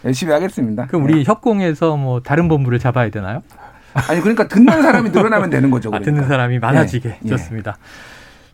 열심히 0.06 0.34
하겠습니다. 0.34 0.86
그럼 0.88 1.04
우리 1.04 1.24
협공에서 1.24 1.96
뭐 1.98 2.22
다른 2.22 2.48
본부를 2.48 2.80
잡아야 2.80 3.10
되나요? 3.10 3.44
아니, 3.94 4.22
그러니까 4.22 4.48
듣는 4.48 4.82
사람이 4.82 5.10
늘어나면 5.10 5.50
되는 5.50 5.70
거죠. 5.70 5.90
아, 5.90 6.00
그러니까. 6.00 6.12
듣는 6.12 6.28
사람이 6.28 6.60
많아지게 6.60 7.10
예, 7.10 7.18
예. 7.24 7.30
좋습니다. 7.30 7.78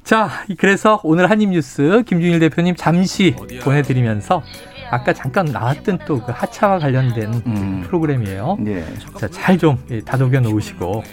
자, 0.04 0.30
그래서 0.58 1.00
오늘 1.04 1.30
한입뉴스 1.30 2.04
김준일 2.06 2.40
대표님 2.40 2.76
잠시 2.76 3.36
보내드리면서 3.62 4.42
아까 4.90 5.14
잠깐 5.14 5.46
나왔던 5.46 6.00
또 6.08 6.22
그 6.26 6.32
하차와 6.32 6.80
관련된 6.80 7.34
음. 7.46 7.84
프로그램이에요. 7.86 8.58
예. 8.68 8.86
자, 9.20 9.28
잘 9.28 9.58
좀 9.58 9.78
다독여 10.06 10.40
놓으시고 10.40 11.04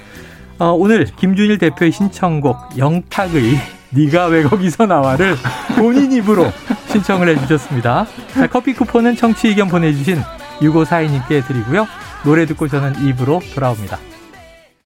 어, 0.60 0.66
오늘 0.70 1.04
김준일 1.04 1.58
대표의 1.58 1.90
신청곡 1.92 2.78
영탁의 2.78 3.56
네가 3.94 4.26
왜 4.26 4.42
거기서 4.42 4.86
나와를 4.86 5.36
본인 5.76 6.12
입으로 6.12 6.50
신청을 6.88 7.28
해주셨습니다. 7.28 8.06
자, 8.32 8.46
커피 8.46 8.74
쿠폰은 8.74 9.16
청취 9.16 9.48
의견 9.48 9.68
보내주신 9.68 10.20
6542님께 10.60 11.46
드리고요. 11.46 11.86
노래 12.24 12.46
듣고 12.46 12.68
저는 12.68 13.06
입으로 13.06 13.40
돌아옵니다. 13.54 13.98